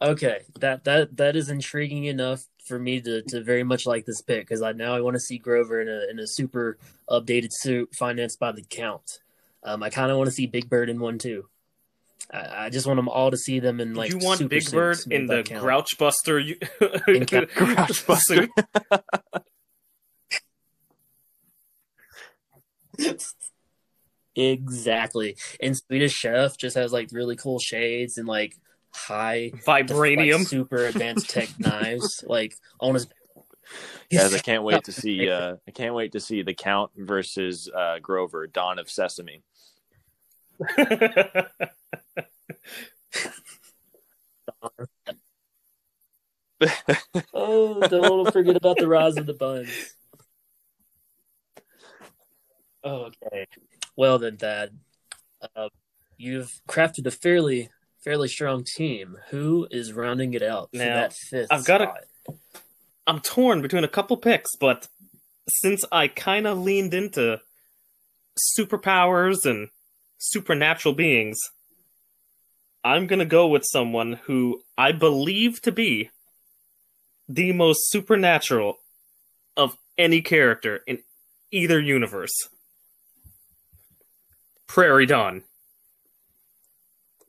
[0.00, 4.20] Okay, that that that is intriguing enough for me to, to very much like this
[4.22, 6.78] pick because I now I want to see Grover in a in a super
[7.08, 9.20] updated suit financed by the Count.
[9.62, 11.46] Um, I kind of want to see Big Bird in one too.
[12.32, 14.10] I, I just want them all to see them in like.
[14.10, 15.62] you want super Big Bird in the Count.
[15.62, 16.58] Grouch Buster you-
[17.08, 18.48] In Count- Grouch Buster.
[24.34, 25.36] Exactly.
[25.60, 28.56] And Swedish Chef just has like really cool shades and like
[28.96, 30.38] high Vibranium.
[30.38, 33.06] like, super advanced tech knives like on his
[34.12, 35.28] Guys, I can't wait to see.
[35.28, 39.42] Uh, I can't wait to see the Count versus uh, Grover, Dawn of Sesame.
[47.34, 49.94] Oh, don't forget about the rise of the buns.
[52.82, 53.46] Okay.
[53.94, 54.78] Well then, Thad,
[55.54, 55.68] uh,
[56.16, 57.68] you've crafted a fairly
[58.06, 59.18] fairly strong team.
[59.30, 61.86] Who is rounding it out for Now, that fifth I've gotta-
[62.26, 62.36] spot?
[63.08, 64.86] I'm torn between a couple picks, but
[65.48, 67.40] since I kind of leaned into
[68.56, 69.70] superpowers and
[70.18, 71.36] supernatural beings,
[72.84, 76.10] I'm going to go with someone who I believe to be
[77.28, 78.76] the most supernatural
[79.56, 81.02] of any character in
[81.50, 82.34] either universe.
[84.68, 85.42] Prairie Dawn.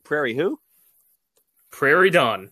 [0.04, 0.60] Prairie who?
[1.70, 2.50] Prairie Dawn.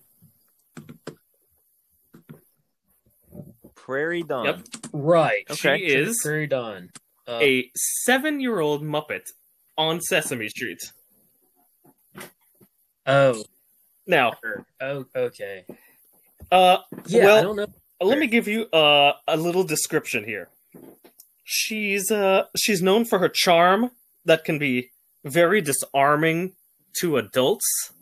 [3.74, 4.44] Prairie Dawn.
[4.46, 4.60] Yep.
[4.92, 5.44] Right.
[5.50, 5.78] Okay.
[5.78, 6.90] She is Prairie Dawn.
[7.28, 7.70] Uh, a
[8.04, 9.22] seven year old Muppet
[9.76, 10.80] on Sesame Street.
[13.06, 13.44] oh,
[14.06, 14.32] Now,
[14.80, 15.64] oh, okay.
[16.50, 17.66] uh, Yeah, Well- I don't know.
[18.00, 20.48] let me give you uh, a little description here.
[21.44, 23.92] She's uh, she's known for her charm
[24.24, 24.90] that can be
[25.24, 26.52] very disarming
[27.00, 27.92] to adults.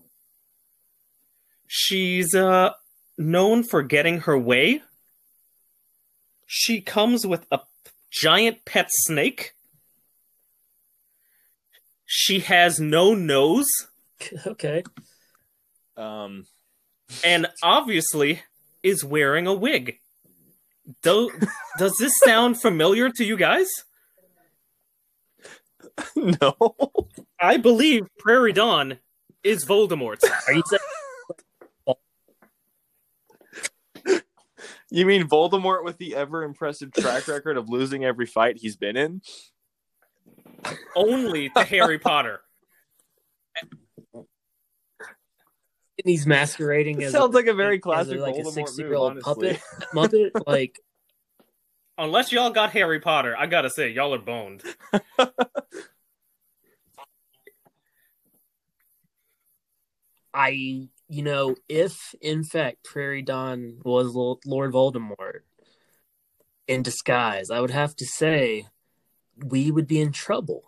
[1.77, 2.71] She's uh,
[3.19, 4.81] known for getting her way.
[6.47, 7.63] She comes with a
[8.13, 9.55] giant pet snake.
[12.07, 13.67] She has no nose,
[14.47, 14.85] Okay.
[15.97, 16.47] Um,
[17.25, 18.43] and obviously
[18.85, 19.99] is wearing a wig.
[21.03, 21.33] Do-
[21.77, 23.67] does this sound familiar to you guys?
[26.15, 26.77] no.
[27.41, 28.99] I believe Prairie Dawn
[29.43, 30.23] is Voldemort.
[30.47, 30.81] Are you saying?
[34.91, 38.97] You mean Voldemort with the ever impressive track record of losing every fight he's been
[38.97, 39.23] in?
[40.95, 42.41] Only to Harry Potter.
[46.05, 49.13] he's masquerading as Sounds a, like a very classic a, like a sixty year old
[49.25, 49.59] honestly.
[49.93, 50.43] puppet Muppet.
[50.47, 50.81] Like
[51.97, 54.65] Unless y'all got Harry Potter, I gotta say, y'all are boned.
[60.35, 65.41] I, you know, if in fact Prairie Dawn was Lord Voldemort
[66.67, 68.67] in disguise, I would have to say
[69.37, 70.65] we would be in trouble.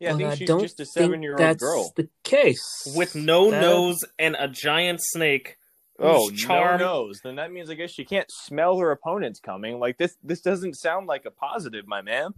[0.00, 1.92] Yeah, I But think she's don't just a think seven-year-old that's girl.
[1.96, 2.92] the case.
[2.96, 5.56] With no That- nose and a giant snake.
[5.98, 7.20] Oh, whose charm- no nose.
[7.24, 9.80] Then that means I guess she can't smell her opponents coming.
[9.80, 12.34] Like this, this doesn't sound like a positive, my man.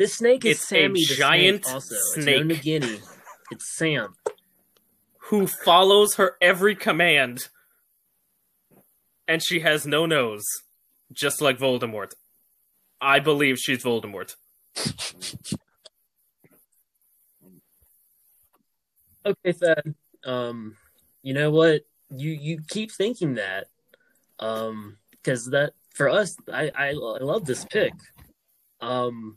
[0.00, 1.94] This snake is It's a Sammy the giant snake also.
[2.14, 2.40] snake.
[2.40, 3.02] It's no Nagini.
[3.50, 4.14] It's Sam.
[5.28, 7.48] who follows her every command.
[9.28, 10.42] And she has no nose,
[11.12, 12.12] just like Voldemort.
[12.98, 14.36] I believe she's Voldemort.
[19.26, 19.94] Okay, Thad.
[20.24, 20.76] Um,
[21.22, 21.82] you know what?
[22.08, 23.66] You you keep thinking that,
[24.38, 27.92] um, because that for us, I, I I love this pick.
[28.80, 29.36] Um,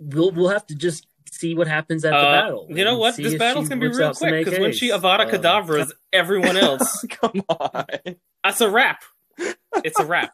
[0.00, 2.66] we'll we'll have to just see what happens at the Uh, battle.
[2.70, 3.16] you know what?
[3.16, 4.94] This battle's gonna be real quick because when she ace.
[5.00, 8.16] Avada Um, Kedavras everyone else, Come on.
[8.42, 9.02] that's a wrap.
[9.84, 10.32] It's a wrap.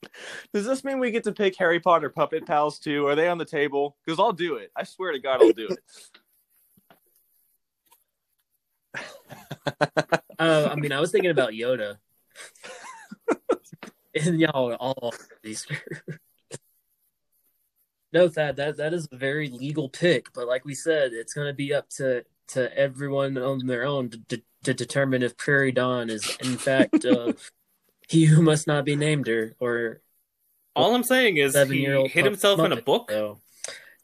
[0.54, 3.06] Does this mean we get to pick Harry Potter puppet pals too?
[3.06, 3.96] Are they on the table?
[4.04, 4.70] Because I'll do it.
[4.74, 5.78] I swear to God, I'll do it.
[10.38, 11.98] Uh, I mean, I was thinking about Yoda,
[14.14, 15.12] and y'all are all
[15.42, 15.66] these.
[18.12, 21.46] No, Thad, that that is a very legal pick, but like we said, it's going
[21.46, 25.70] to be up to to everyone on their own to, to, to determine if Prairie
[25.72, 27.32] Dawn is in fact uh,
[28.08, 30.02] he who must not be named her or
[30.74, 33.10] All I'm saying is seven he year old hit himself in a book.
[33.10, 33.38] So,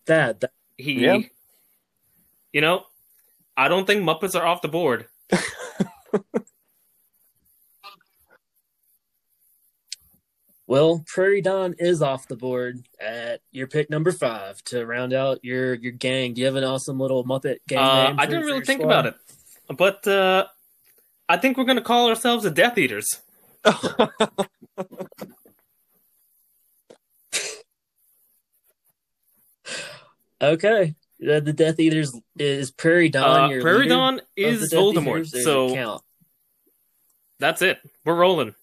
[0.07, 1.19] Thad, that, He, Yeah.
[2.53, 2.85] you know,
[3.57, 5.07] I don't think Muppets are off the board.
[10.67, 15.45] well, Prairie Dawn is off the board at your pick number five to round out
[15.45, 16.35] your your gang.
[16.35, 18.17] Do you have an awesome little Muppet gang Uh, name?
[18.21, 18.91] I didn't really think squad?
[18.91, 19.15] about it,
[19.77, 20.47] but uh,
[21.29, 23.21] I think we're gonna call ourselves the Death Eaters.
[30.41, 30.95] Okay.
[31.23, 33.45] Uh, the Death Eaters is Prairie Dawn.
[33.45, 36.03] Uh, your Prairie Dawn is the Voldemort, Eaters, or does it so count?
[37.39, 37.79] that's it.
[38.05, 38.55] We're rolling.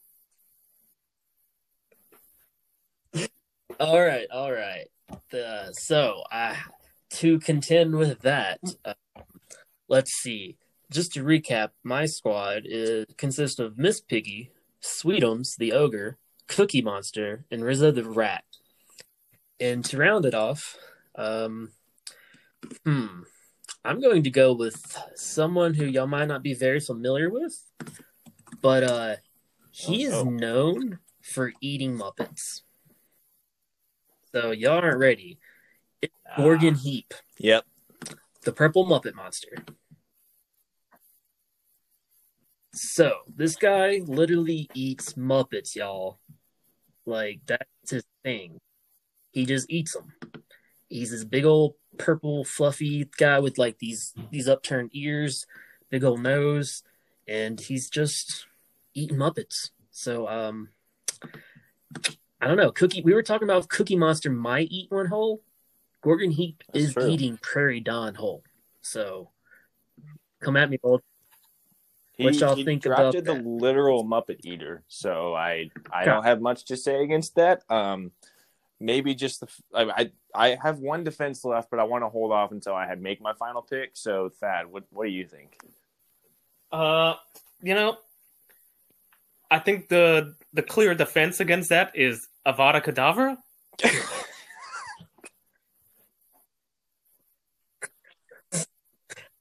[3.79, 4.87] All right, all right.
[5.31, 6.55] The, so, uh,
[7.11, 8.93] to contend with that, uh,
[9.87, 10.57] let's see.
[10.91, 14.51] Just to recap, my squad is, consists of Miss Piggy,
[14.81, 16.17] Sweetums the ogre,
[16.47, 18.43] Cookie Monster, and Rizzo the rat.
[19.59, 20.77] And to round it off,
[21.15, 21.71] um,
[22.85, 23.21] hmm,
[23.83, 27.59] I'm going to go with someone who y'all might not be very familiar with,
[28.61, 29.15] but uh,
[29.71, 30.23] he is Oh.
[30.25, 32.61] known for eating Muppets.
[34.33, 35.37] So y'all aren't ready.
[36.01, 37.65] It's Gorgon Heap, Yep.
[38.41, 39.63] the purple Muppet monster.
[42.73, 46.17] So this guy literally eats Muppets, y'all.
[47.05, 48.59] Like that's his thing.
[49.31, 50.13] He just eats them.
[50.89, 55.45] He's this big old purple fluffy guy with like these these upturned ears,
[55.91, 56.81] big old nose,
[57.27, 58.47] and he's just
[58.95, 59.69] eating Muppets.
[59.91, 60.69] So um,
[62.43, 62.71] I don't know.
[62.71, 63.01] Cookie.
[63.01, 65.41] We were talking about Cookie Monster might eat one whole.
[66.01, 67.07] Gorgon Heap That's is true.
[67.09, 68.43] eating Prairie Dawn whole.
[68.81, 69.29] So
[70.41, 71.01] come at me, old.
[72.17, 73.47] He, What y'all he think drafted about the that?
[73.47, 76.11] literal Muppet Eater, so I I Okay.
[76.11, 77.63] don't have much to say against that.
[77.69, 78.11] Um,
[78.79, 82.09] maybe just the f- I I, I have one defense left, but I want to
[82.09, 83.91] hold off until I had make my final pick.
[83.93, 85.57] So Thad, what what do you think?
[86.73, 87.15] Uh,
[87.61, 87.97] you know,
[89.49, 93.37] I think the the clear defense against that is Avada Kedavra.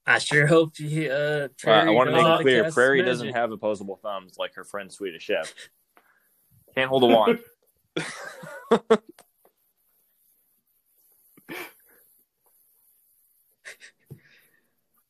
[0.04, 3.12] I sure hope he, uh, Uh, I want to make it clear: Prairie magic.
[3.12, 5.54] doesn't have opposable thumbs like her friend Swedish Chef.
[6.74, 7.38] Can't hold a wand.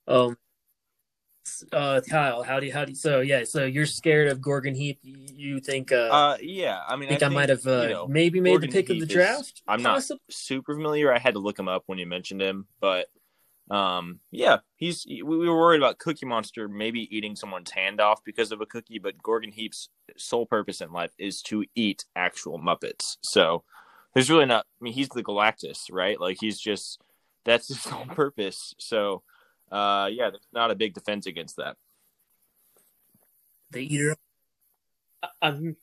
[0.04, 0.36] Um,
[1.72, 4.74] uh, Kyle, how do you, how do you, so yeah, so you're scared of Gorgon
[4.74, 4.98] Heap?
[5.02, 8.06] You, think, uh, uh, yeah, I mean, I think I, might have, uh, you know,
[8.06, 9.62] maybe made Gorgon the pick of Heap the is- draft?
[9.66, 11.12] I'm not super familiar.
[11.12, 13.08] I had to look him up when you mentioned him, but
[13.70, 15.06] um, yeah, he's.
[15.06, 18.66] We we were worried about Cookie Monster maybe eating someone's hand off because of a
[18.66, 23.16] cookie, but Gorgon Heap's sole purpose in life is to eat actual Muppets.
[23.22, 23.62] So
[24.14, 24.66] there's really not.
[24.80, 26.20] I mean, he's the Galactus, right?
[26.20, 27.00] Like he's just
[27.44, 28.74] that's his sole purpose.
[28.78, 29.22] So
[29.72, 31.76] uh, yeah, there's not a big defense against that.
[33.70, 34.16] The eater.
[35.40, 35.76] Um,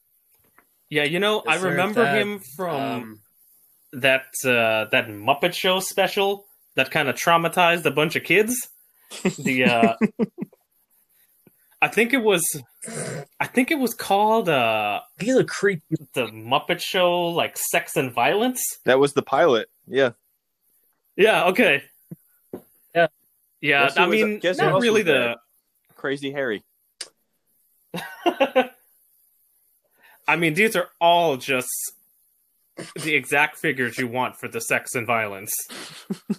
[0.90, 3.20] yeah, you know, Yes, I remember that, him from Um,
[3.94, 8.56] that uh, that Muppet Show special that kind of traumatized a bunch of kids.
[9.38, 9.94] The uh,
[11.82, 12.44] I think it was,
[13.40, 15.84] I think it was called uh, he's a creepy.
[16.14, 18.62] the Muppet Show, like Sex and Violence.
[18.86, 19.70] That was the pilot.
[19.88, 20.12] Yeah.
[21.16, 21.46] Yeah.
[21.46, 21.84] Okay.
[23.62, 23.82] Yeah.
[23.82, 23.84] Yeah.
[23.88, 25.28] Guess who I was- mean, guess who not really was there?
[25.30, 25.38] the.
[25.96, 26.64] Crazy Harry.
[30.28, 31.70] I mean, these are all just
[32.96, 35.52] the exact figures you want for the sex and violence.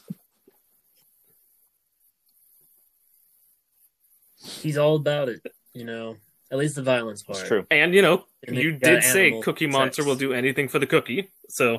[4.42, 5.40] He's all about it,
[5.74, 6.16] you know.
[6.50, 7.38] At least the violence part.
[7.38, 7.64] It's true.
[7.70, 9.72] And you know, And you did say Cookie sex.
[9.72, 11.28] Monster will do anything for the cookie.
[11.48, 11.78] So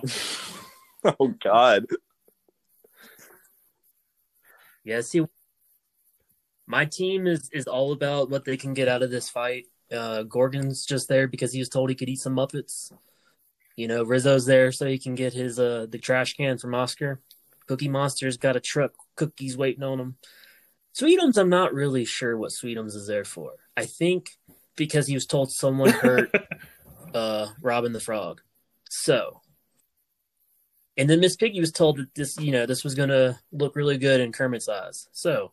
[1.04, 1.88] Oh God.
[4.84, 5.25] Yeah, see,
[6.67, 9.65] my team is is all about what they can get out of this fight.
[9.91, 12.91] Uh, Gorgon's just there because he was told he could eat some Muppets.
[13.75, 17.19] You know, Rizzo's there so he can get his uh the trash can from Oscar.
[17.67, 20.15] Cookie Monster's got a truck, cookies waiting on him.
[20.95, 23.53] Sweetums, I'm not really sure what Sweetums is there for.
[23.77, 24.38] I think
[24.75, 26.32] because he was told someone hurt
[27.13, 28.41] uh Robin the Frog.
[28.89, 29.41] So
[30.98, 33.98] and then Miss Piggy was told that this, you know, this was gonna look really
[33.98, 35.08] good in Kermit's eyes.
[35.12, 35.52] So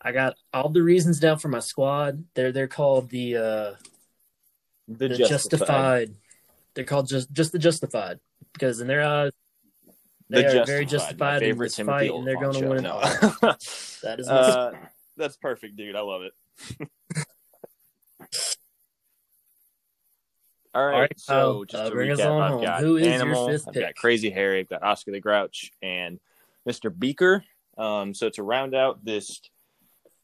[0.00, 2.24] I got all the reasons down for my squad.
[2.34, 3.74] They're they're called the uh
[4.88, 5.28] The, the justified.
[5.28, 6.10] justified.
[6.74, 8.20] They're called just just the justified
[8.52, 9.32] because in their eyes
[10.30, 10.66] The they are justified.
[10.66, 12.82] very justified in this Timothy fight, and they're gonna win.
[12.84, 13.00] No.
[14.02, 14.72] That is uh,
[15.16, 15.96] that's perfect, dude.
[15.96, 16.32] I love it.
[20.78, 22.98] All right, All right, so just uh, to bring us recap, on I've got Who
[22.98, 23.96] is your Animal, I've got?
[23.96, 26.20] Crazy Harry, I've got Oscar the Grouch, and
[26.68, 26.96] Mr.
[26.96, 27.42] Beaker.
[27.76, 29.40] Um, so to round out this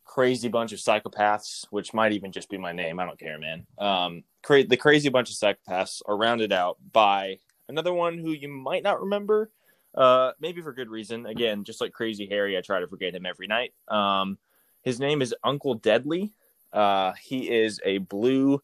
[0.05, 3.67] crazy bunch of psychopaths, which might even just be my name, I don't care, man.
[3.79, 7.39] Um, cra- the crazy bunch of psychopaths are rounded out by
[7.69, 9.51] another one who you might not remember,
[9.97, 11.27] uh, maybe for good reason.
[11.27, 13.73] Again, just like Crazy Harry, I try to forget him every night.
[13.89, 14.39] Um,
[14.83, 16.33] his name is Uncle Deadly.
[16.73, 18.63] Uh, he is a blue,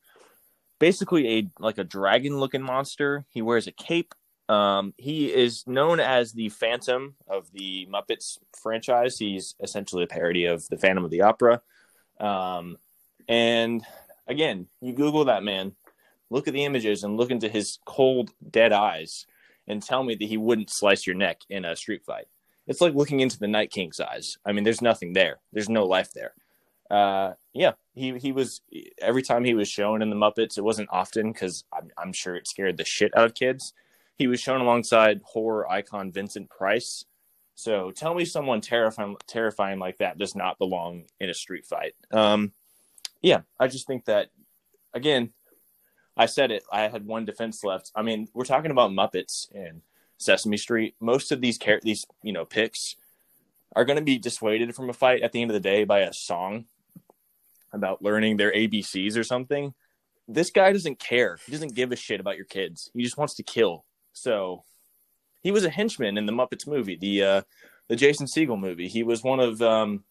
[0.80, 3.24] basically a like a dragon-looking monster.
[3.28, 4.12] He wears a cape.
[4.48, 9.16] Um, he is known as the Phantom of the Muppets franchise.
[9.16, 11.62] He's essentially a parody of the Phantom of the Opera.
[12.18, 12.76] Um,
[13.28, 13.86] and
[14.26, 15.76] again, you Google that man,
[16.30, 19.26] look at the images, and look into his cold, dead eyes,
[19.68, 22.26] and tell me that he wouldn't slice your neck in a street fight.
[22.66, 24.36] It's like looking into the Night King's eyes.
[24.44, 25.38] I mean, there's nothing there.
[25.52, 26.34] There's no life there.
[26.90, 28.62] Uh, yeah, he he was
[29.00, 30.58] every time he was shown in the Muppets.
[30.58, 33.72] It wasn't often because I'm, I'm sure it scared the shit out of kids.
[34.16, 37.04] He was shown alongside horror icon Vincent Price.
[37.54, 41.94] So tell me someone terrifying terrifying like that does not belong in a street fight.
[42.10, 42.52] Um,
[43.22, 44.30] yeah, I just think that
[44.92, 45.30] again,
[46.16, 46.64] I said it.
[46.72, 47.92] I had one defense left.
[47.94, 49.82] I mean, we're talking about Muppets and
[50.18, 50.96] Sesame Street.
[51.00, 52.96] Most of these char- these you know picks
[53.76, 56.00] are going to be dissuaded from a fight at the end of the day by
[56.00, 56.64] a song
[57.72, 59.74] about learning their ABCs or something.
[60.28, 61.38] This guy doesn't care.
[61.44, 62.90] He doesn't give a shit about your kids.
[62.94, 63.84] He just wants to kill.
[64.12, 64.64] So
[65.42, 67.42] he was a henchman in the Muppets movie, the uh,
[67.88, 68.88] the Jason Segel movie.
[68.88, 70.04] He was one of um,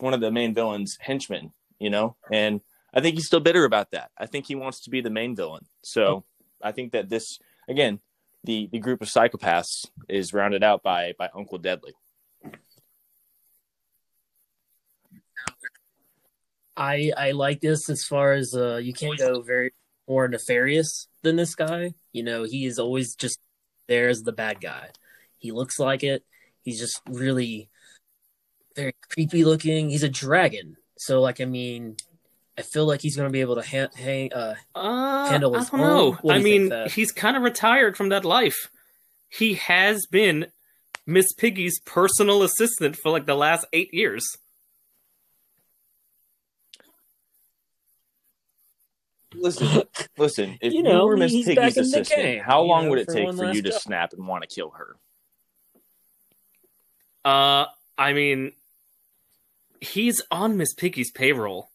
[0.00, 2.16] one of the main villains' henchmen, you know.
[2.32, 2.60] And
[2.92, 4.10] I think he's still bitter about that.
[4.18, 5.66] I think he wants to be the main villain.
[5.82, 6.24] So
[6.62, 8.00] I think that this again,
[8.44, 11.92] the the group of psychopaths is rounded out by by Uncle Deadly.
[16.78, 19.72] I I like this as far as uh you can't go very
[20.08, 21.92] more nefarious than this guy.
[22.12, 23.40] You know, he is always just
[23.88, 24.90] there as the bad guy.
[25.38, 26.24] He looks like it.
[26.62, 27.68] He's just really
[28.76, 29.90] very creepy looking.
[29.90, 30.76] He's a dragon.
[30.96, 31.96] So like I mean,
[32.56, 35.58] I feel like he's going to be able to ha- hang, uh, Uh, Handle I
[35.58, 36.16] his don't own?
[36.24, 36.30] know.
[36.30, 38.68] I mean, he's kind of retired from that life.
[39.28, 40.46] He has been
[41.06, 44.24] Miss Piggy's personal assistant for like the last eight years.
[49.34, 49.82] Listen,
[50.18, 50.58] listen.
[50.60, 52.84] If you, You know, were Miss he's Piggy's back in the assistant, game, how long
[52.84, 53.76] know, would it take for you to go.
[53.76, 54.96] snap and want to kill her?
[57.24, 57.66] Uh,
[57.96, 58.52] I mean,
[59.80, 61.68] he's on Miss Piggy's payroll.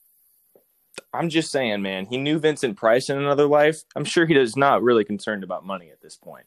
[1.14, 2.06] I'm just saying, man.
[2.08, 3.78] He knew Vincent Price in another life.
[3.96, 6.46] I'm sure he is not really concerned about money at this point.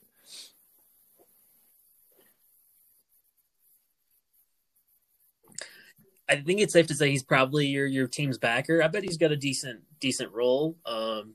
[6.28, 8.82] I think it's safe to say he's probably your your team's backer.
[8.82, 10.76] I bet he's got a decent decent role.
[10.84, 11.34] Um,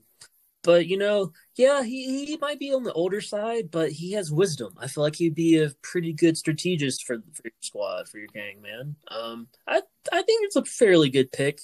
[0.62, 4.30] but you know, yeah, he, he might be on the older side, but he has
[4.30, 4.74] wisdom.
[4.78, 8.28] I feel like he'd be a pretty good strategist for for your squad, for your
[8.28, 8.96] gang, man.
[9.08, 9.82] Um, I
[10.12, 11.60] I think it's a fairly good pick,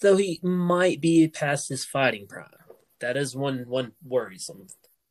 [0.00, 2.48] though he might be past his fighting prime.
[3.00, 4.68] That is one one worrisome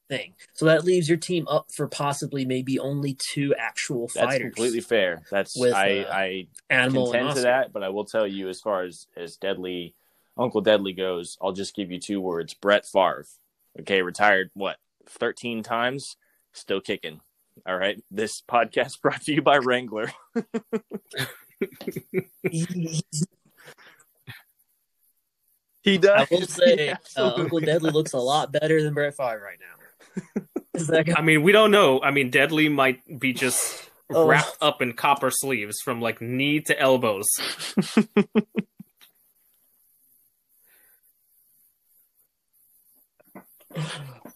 [0.10, 0.34] thing.
[0.54, 4.54] So that leaves your team up for possibly maybe only two actual That's fighters.
[4.54, 5.24] completely fair.
[5.32, 8.62] That's With, I uh, I animal contend to that, but I will tell you as
[8.62, 9.94] far as as Deadly
[10.38, 13.26] Uncle Deadly goes, I'll just give you two words: Brett Favre.
[13.80, 14.78] Okay, retired what
[15.08, 16.18] thirteen times,
[16.54, 17.22] still kicking.
[17.66, 20.12] All right, this podcast brought to you by Wrangler.
[22.50, 23.04] He-
[25.82, 26.20] He does.
[26.32, 26.76] I will say,
[27.16, 27.94] He uh, Uncle Deadly does.
[27.94, 29.75] looks a lot better than Brett Favre right now.
[30.74, 32.02] Is that guy- I mean, we don't know.
[32.02, 34.28] I mean, Deadly might be just Oh.
[34.28, 37.26] wrapped up in copper sleeves from like knee to elbows.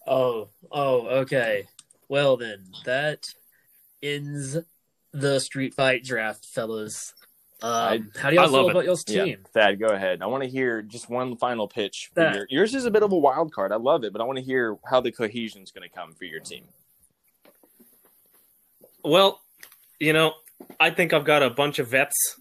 [0.06, 1.66] oh, oh, okay.
[2.08, 3.24] Well then, that
[4.02, 4.58] ends
[5.12, 7.14] the street fight draft, fellas.
[7.62, 8.70] Um, how do y'all I love feel it.
[8.70, 9.38] about y'all's Yeah, team?
[9.52, 10.22] Thad, go ahead.
[10.22, 12.10] I want to hear just one final pitch.
[12.14, 12.34] For Thad.
[12.34, 13.72] your, yours is a bit of a wild card.
[13.72, 16.12] I love it, but I want to hear how the cohesion is going to come
[16.14, 16.64] for your team.
[19.04, 19.40] Well,
[19.98, 20.34] you know,
[20.78, 22.36] I think I've got a bunch of vets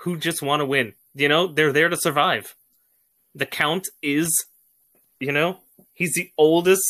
[0.00, 0.94] who just want to win.
[1.14, 2.54] You know, they're there to survive.
[3.34, 4.46] The Count is,
[5.20, 5.58] you know,
[5.92, 6.82] he's the oldest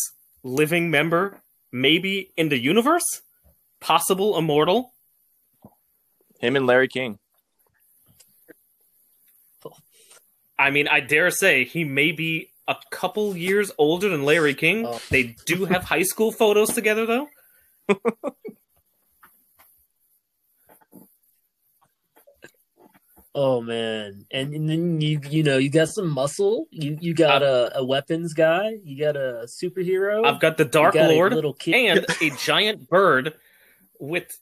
[0.43, 1.41] living member,
[1.71, 3.23] maybe in the universe,
[3.81, 4.92] possible immortal.
[6.43, 7.19] Him and Larry King.
[10.59, 14.87] I mean, I dare say he may be a couple years older than Larry King.
[14.87, 15.01] Oh.
[15.09, 17.29] They do have high school photos together, though.
[23.35, 26.67] Oh man, and, and then you you know you got some muscle.
[26.71, 28.75] You you got a, a weapons guy.
[28.85, 30.27] You got a superhero.
[30.27, 31.75] I've got the Dark got a Lord little kid.
[31.75, 33.33] and a giant bird
[33.99, 34.39] with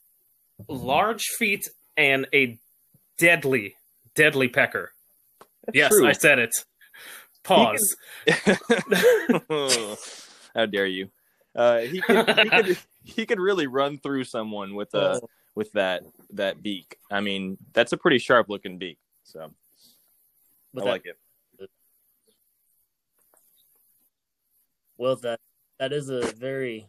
[0.67, 1.69] large feet
[2.01, 2.57] and a
[3.17, 3.75] deadly,
[4.15, 4.91] deadly pecker.
[5.73, 6.07] yes, true.
[6.07, 6.51] I said it.
[7.43, 7.95] Pause.
[10.55, 11.09] How dare you?
[11.55, 15.71] Uh, he could he could he could really run through someone with uh Oh, with
[15.73, 16.97] that that beak.
[17.11, 18.97] I mean, that's a pretty sharp looking beak.
[19.23, 19.51] So
[20.73, 21.17] but I that- like it.
[24.97, 25.39] Well, that
[25.79, 26.87] that is a very,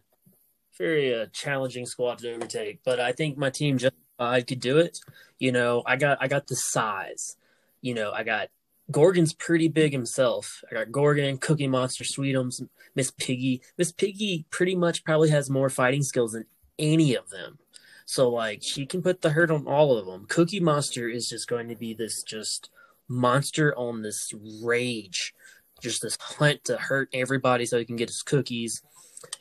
[0.77, 2.81] very uh, challenging squad to overtake.
[2.85, 4.99] But I think my team just I could do it.
[5.39, 7.37] You know, I got I got the size.
[7.81, 8.49] You know, I got
[8.91, 10.63] Gorgon's pretty big himself.
[10.71, 13.63] I got Gorgon, Cookie Monster, Sweetums, Miss Piggy.
[13.77, 16.47] Miss Piggy pretty much probably has more fighting skills than
[16.79, 17.59] any of them.
[18.05, 20.27] So like she can put the hurt on all of them.
[20.29, 22.71] Cookie Monster is just going to be this just
[23.09, 24.33] monster on this
[24.63, 25.35] rage
[25.83, 28.83] just this hunt to hurt everybody so he can get his cookies.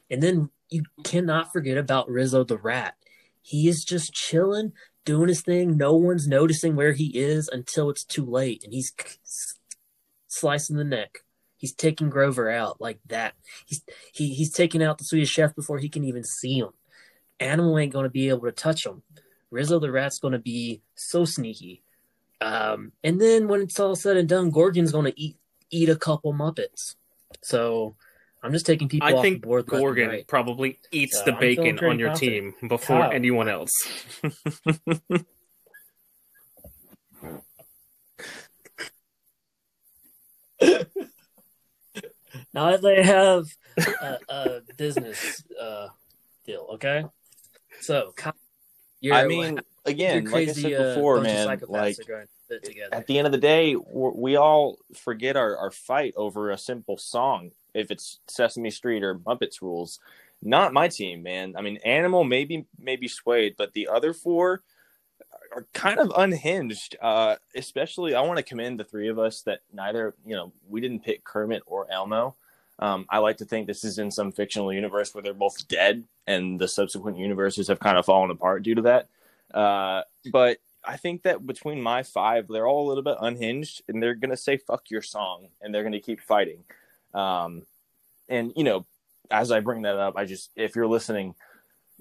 [0.10, 2.96] And then you cannot forget about Rizzo the rat.
[3.42, 4.74] He is just chilling,
[5.06, 5.78] doing his thing.
[5.78, 8.94] No one's noticing where he is until it's too late, and he's
[10.28, 11.20] slicing the neck.
[11.58, 13.34] He's taking Grover out like that.
[13.66, 13.84] He's
[14.14, 16.70] he, he's taking out the Swedish chef before he can even see him.
[17.40, 19.04] Animal ain't gonna be able to touch him.
[19.52, 21.84] Rizzo the rat's gonna be so sneaky.
[22.40, 25.38] Um, and then when it's all said and done, Gorgon's gonna eat
[25.70, 26.96] eat a couple Muppets.
[27.44, 27.96] So
[28.44, 29.68] I'm just taking people I off think the board.
[29.68, 30.28] Gorgon right.
[30.28, 32.56] probably eats So the I'm bacon on your confident.
[32.60, 33.10] team before How?
[33.10, 33.72] anyone else.
[42.54, 43.46] Now that they have
[44.02, 45.88] a, a business uh,
[46.46, 47.06] deal, okay.
[47.80, 48.34] So, Kyle,
[49.00, 51.64] you're, I mean, again, you're like I said uh, before, bunch of man, like
[52.00, 52.94] are going to fit together.
[52.94, 56.58] at the end of the day, we're, we all forget our, our fight over a
[56.58, 57.52] simple song.
[57.74, 60.00] If it's Sesame Street or Muppets Rules,
[60.42, 61.56] not my team, man.
[61.58, 64.64] I mean, Animal maybe maybe swayed, but the other four
[65.54, 66.96] are kind of unhinged.
[67.02, 70.82] Uh, especially, I want to commend the three of us that neither, you know, we
[70.82, 72.36] didn't pick Kermit or Elmo.
[72.80, 76.04] Um, I like to think this is in some fictional universe where they're both dead,
[76.26, 79.10] and the subsequent universes have kind of fallen apart due to that.
[79.54, 80.02] Uh,
[80.32, 84.16] but I think that between my five, they're all a little bit unhinged, and they're
[84.16, 86.64] gonna say "fuck your song," and they're gonna keep fighting.
[87.14, 87.64] Um,
[88.28, 88.86] and you know,
[89.30, 91.36] as I bring that up, I just if you're listening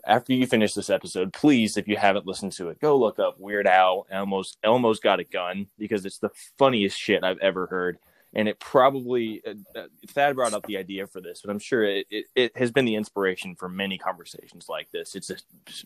[0.04, 3.38] after you finish this episode, please, if you haven't listened to it, go look up
[3.38, 7.98] Weird Al Elmo's Elmo's Got a Gun because it's the funniest shit I've ever heard.
[8.32, 11.82] And it probably uh, uh, Thad brought up the idea for this, but I'm sure
[11.82, 15.16] it, it, it has been the inspiration for many conversations like this.
[15.16, 15.36] It's a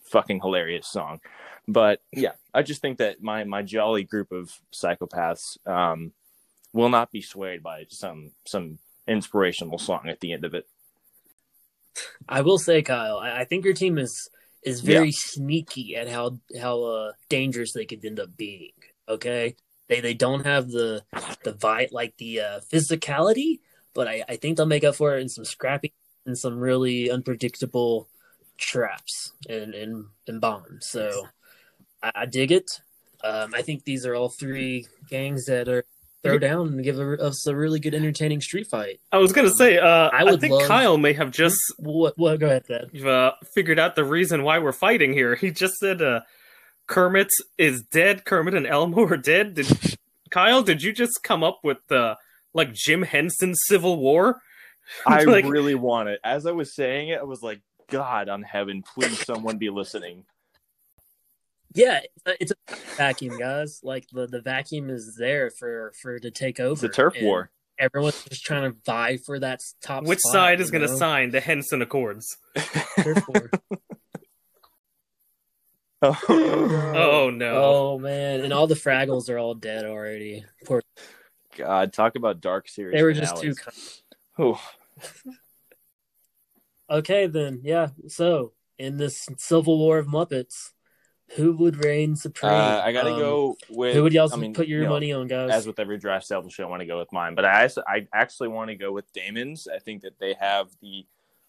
[0.03, 1.21] fucking hilarious song,
[1.67, 6.13] but yeah, I just think that my my jolly group of psychopaths um,
[6.71, 8.77] will not be swayed by some some
[9.07, 10.67] inspirational song at the end of it.
[12.27, 14.29] I will say, Kyle, I, I think your team is
[14.63, 18.71] is very sneaky at how how uh, dangerous they could end up being.
[19.07, 19.55] Okay,
[19.87, 21.03] they they don't have the
[21.43, 23.59] the vibe like the uh, physicality,
[23.93, 25.93] but I, I think they'll make up for it in some scrappy
[26.25, 28.09] and some really unpredictable
[28.57, 30.87] traps and and, and bombs.
[30.89, 31.27] So
[32.01, 32.69] I, I dig it.
[33.23, 35.85] Um, I think these are all three gangs that are
[36.25, 38.99] throw down and give us a really good entertaining street fight.
[39.11, 42.17] I was gonna say, uh, I I, would think love- Kyle may have just What?
[42.17, 42.39] What?
[42.39, 43.05] Go ahead, Thad.
[43.05, 45.35] uh, figured out the reason why we're fighting here.
[45.35, 46.21] He just said uh,
[46.87, 48.25] Kermit is dead.
[48.25, 49.53] Kermit and Elmo are dead.
[49.55, 49.67] Did
[50.29, 50.61] Kyle?
[50.63, 52.17] Did you just come up with the
[52.53, 54.41] like Jim Henson Civil War?
[55.07, 56.19] I Like- really want it.
[56.23, 60.25] As I was saying it, I was like, God on heaven, please someone be listening.
[61.75, 63.81] Yeah, it's a, it's a vacuum, guys.
[63.83, 66.73] Like the, the vacuum is there for for to take over.
[66.73, 67.51] It's a turf war.
[67.77, 70.05] Everyone's just trying to vie for that top.
[70.05, 72.37] Which spot, side is going to sign the Henson Accords?
[73.01, 73.51] Turf war.
[76.01, 77.55] Oh no!
[77.55, 80.45] oh man, and all the Fraggles are all dead already.
[80.65, 80.83] Poor.
[81.57, 82.93] God, talk about dark series.
[82.93, 83.55] They were just too.
[83.55, 84.03] finales.
[84.37, 84.57] Kind.
[84.57, 84.61] Oh,
[86.89, 87.89] Okay, then yeah.
[88.07, 90.71] So in this civil war of Muppets,
[91.35, 92.51] who would reign supreme?
[92.51, 93.95] uh, I gotta Um, go with.
[93.95, 95.49] Who would y'all I mean, put your you know, money on, guys?
[95.51, 98.07] As with every draft stable show, I want to go with mine, but I I
[98.13, 99.67] actually want to go with Damon's.
[99.67, 101.05] I think that they have the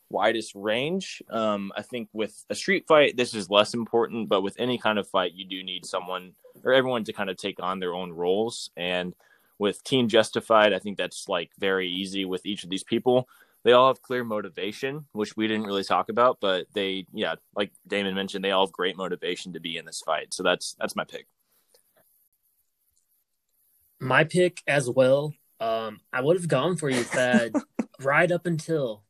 [0.09, 1.23] widest range.
[1.31, 4.99] Um, I think with a street fight, this is less important, but with any kind
[4.99, 6.33] of fight, you do need someone
[6.65, 8.71] or everyone to kind of take on their own roles.
[8.77, 9.15] And
[9.59, 13.29] with Team Justified, I think that's like very easy with each of these people.
[13.67, 17.73] They all have clear motivation, which we didn't really talk about, but they, yeah, like
[17.87, 20.33] Damon mentioned, they all have great motivation to be in this fight.
[20.33, 21.27] So that's that's my pick.
[24.01, 25.35] my pick as well.
[25.59, 27.55] Um, I would have gone for you, Thad,
[28.01, 29.03] right up until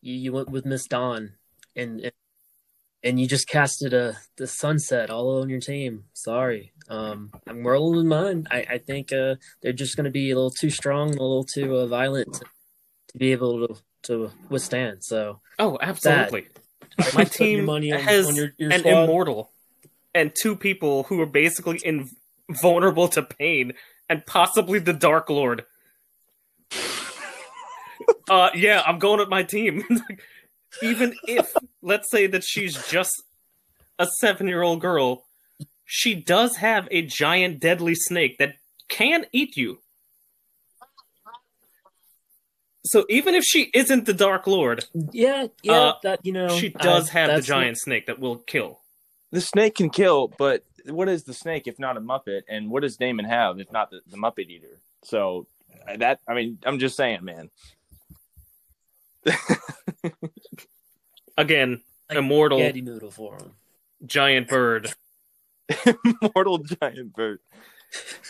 [0.00, 1.34] you, you went with Miss Dawn,
[1.76, 2.12] and, and
[3.04, 6.04] and you just casted a the sunset all on your team.
[6.12, 8.46] Sorry, um, I'm rolling with mine.
[8.50, 11.44] I I think uh, they're just going to be a little too strong, a little
[11.44, 12.44] too uh, violent to,
[13.08, 15.04] to be able to to withstand.
[15.04, 16.46] So Oh, absolutely.
[17.14, 19.04] My team money on- has on your- your an squad.
[19.04, 19.50] immortal
[20.14, 21.80] and two people who are basically
[22.48, 23.72] invulnerable to pain,
[24.08, 25.64] and possibly the Dark Lord.
[28.30, 29.84] uh, yeah, I'm going with my team.
[30.82, 31.52] Even if,
[31.82, 33.22] let's say that she's just
[33.98, 35.24] a seven-year-old girl,
[35.84, 38.54] she does have a giant deadly snake that
[38.88, 39.81] can eat you.
[42.84, 46.70] So even if she isn't the Dark Lord, yeah, yeah, Uh, that you know she
[46.70, 48.80] does I- have the that's what- giant snake that will kill.
[49.30, 52.42] The snake can kill, but what is the snake if not a Muppet?
[52.48, 54.78] And what does Damon have if not the, the Muppet Eater?
[55.04, 55.46] So
[55.88, 57.50] uh, that I mean, I'm just saying, man.
[61.38, 63.52] Again, Like immortal spaghetti noodle for him.
[64.04, 64.92] giant bird,
[66.22, 67.38] immortal giant bird.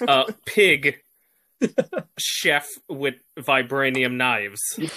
[0.07, 1.01] uh, pig,
[2.19, 4.79] chef with vibranium knives.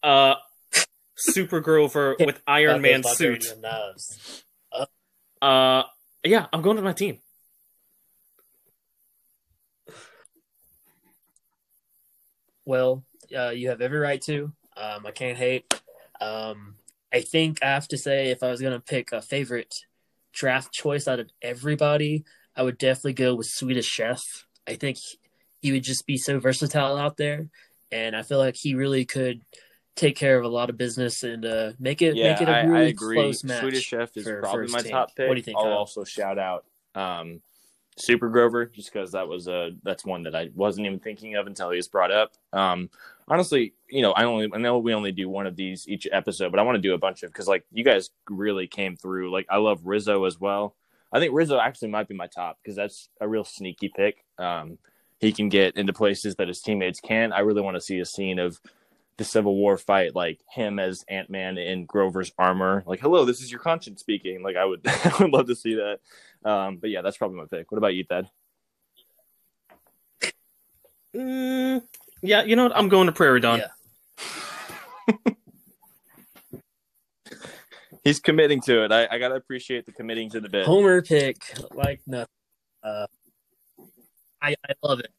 [0.00, 0.36] Uh,
[1.18, 3.52] Supergirl for with Iron Man suit.
[3.60, 4.44] knives.
[5.42, 5.82] Uh,
[6.24, 7.18] yeah, I'm going with my team.
[12.64, 13.04] Well,
[13.36, 14.52] uh, you have every right to.
[14.76, 15.72] Um, I can't hate.
[16.20, 16.76] Um,
[17.12, 19.74] I think I have to say, if I was going to pick a favorite
[20.32, 22.24] draft choice out of everybody,
[22.58, 24.20] I would definitely go with Swedish Chef.
[24.66, 24.98] I think
[25.62, 27.46] he would just be so versatile out there,
[27.92, 29.40] and I feel like he really could
[29.96, 32.52] take care of a lot of business and uh, make it Yeah, make it a
[32.52, 33.16] I, really I agree.
[33.16, 33.60] close match.
[33.60, 34.90] Swedish Chef is for- for probably his my team.
[34.92, 35.28] top pick.
[35.28, 35.56] What do you think?
[35.56, 35.72] I'll Kyle?
[35.72, 36.64] also shout out
[36.94, 37.40] um,
[37.96, 41.46] Super Grover just because that was a that's one that I wasn't even thinking of
[41.46, 42.32] until he was brought up.
[42.52, 42.90] Um,
[43.26, 46.50] honestly, you know, I only I know we only do one of these each episode,
[46.50, 49.32] but I want to do a bunch of because like you guys really came through.
[49.32, 50.76] Like I love Rizzo as well.
[51.12, 54.24] I think Rizzo actually might be my top because that's a real sneaky pick.
[54.38, 54.78] Um,
[55.20, 57.32] he can get into places that his teammates can't.
[57.32, 58.60] I really want to see a scene of
[59.16, 62.84] the Civil War fight, like him as Ant Man in Grover's armor.
[62.86, 64.42] Like, hello, this is your conscience speaking.
[64.42, 65.98] Like, I would, I would love to see that.
[66.48, 67.70] Um, but yeah, that's probably my pick.
[67.72, 68.28] What about you, Thad?
[71.16, 71.82] Mm,
[72.22, 72.76] yeah, you know what?
[72.76, 73.60] I'm going to Prairie Dawn.
[73.60, 75.32] Yeah.
[78.04, 78.92] He's committing to it.
[78.92, 80.66] I, I gotta appreciate the committing to the bit.
[80.66, 81.36] Homer pick
[81.74, 82.26] like nothing.
[82.82, 83.06] Uh,
[84.40, 85.10] I I love it.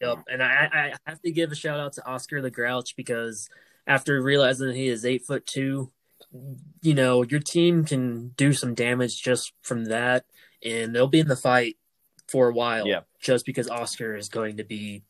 [0.00, 3.48] Yep, and I I have to give a shout out to Oscar the Grouch because
[3.86, 5.90] after realizing he is eight foot two,
[6.82, 10.24] you know your team can do some damage just from that,
[10.64, 11.76] and they'll be in the fight
[12.28, 12.86] for a while.
[12.86, 13.00] Yeah.
[13.20, 15.02] just because Oscar is going to be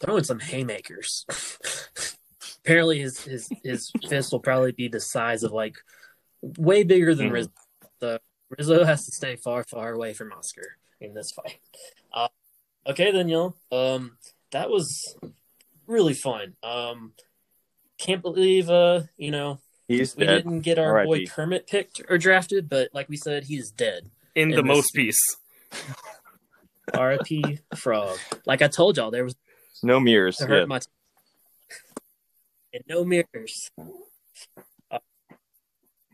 [0.00, 1.24] throwing some haymakers.
[2.64, 5.76] Apparently, his his his fist will probably be the size of like
[6.42, 7.32] way bigger than Mhm.
[7.32, 7.50] Rizzo.
[8.00, 8.18] So
[8.56, 11.58] Rizzo has to stay far, far away from Oscar in this fight.
[12.12, 12.28] Uh,
[12.86, 13.54] okay, then, y'all.
[13.72, 14.18] Um,
[14.52, 15.16] that was
[15.86, 16.56] really fun.
[16.62, 17.14] Um,
[17.98, 19.58] can't believe, uh, you know,
[19.88, 20.44] He's we dead.
[20.44, 21.26] didn't get our boy R.I.P..
[21.28, 24.10] Kermit picked or drafted, but like we said, he's dead.
[24.34, 25.36] In the most this- piece.
[26.94, 27.58] R.I.P.
[27.76, 28.18] Frog.
[28.46, 29.34] Like I told y'all, there was
[29.82, 30.36] No mirrors.
[30.36, 30.64] to hurt Yeah.
[30.66, 30.80] my.
[32.72, 33.70] and no mirrors.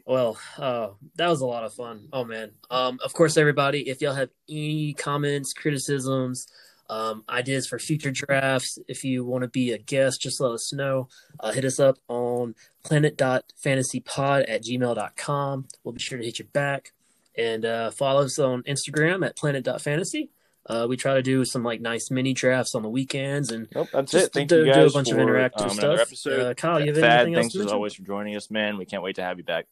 [0.06, 2.08] Well, uh, that was a lot of fun.
[2.12, 2.50] Oh man.
[2.70, 6.46] Um, of course, everybody, if y'all have any comments, criticisms,
[6.90, 10.72] um, ideas for future drafts, if you want to be a guest, just let us
[10.74, 11.08] know.
[11.40, 12.54] Uh, hit us up on
[12.84, 15.68] planet.fantasypod at gmail.com.
[15.82, 16.92] We'll be sure to hit you back.
[17.36, 20.30] And uh, follow us on Instagram at planet.fantasy.
[20.66, 23.88] Uh, we try to do some like nice mini drafts on the weekends and Nope,
[23.92, 24.32] that's Just it.
[24.32, 26.00] Thank do- you do a guys bunch of for interactive um, stuff.
[26.00, 26.40] episode.
[26.40, 27.74] Uh, Kyle, you have Thad, anything else thanks to as mention?
[27.74, 28.78] always for joining us, man.
[28.78, 29.66] We can't wait to have you back.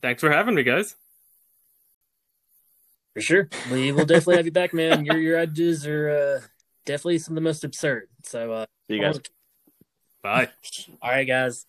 [0.00, 0.94] Thanks for having me, guys.
[3.14, 3.48] For sure.
[3.72, 5.04] We will definitely have you back, man.
[5.04, 6.46] Your your ideas are uh,
[6.84, 8.08] definitely some of the most absurd.
[8.22, 9.20] So uh See you guys.
[10.22, 10.48] Bye.
[11.02, 11.66] all right guys.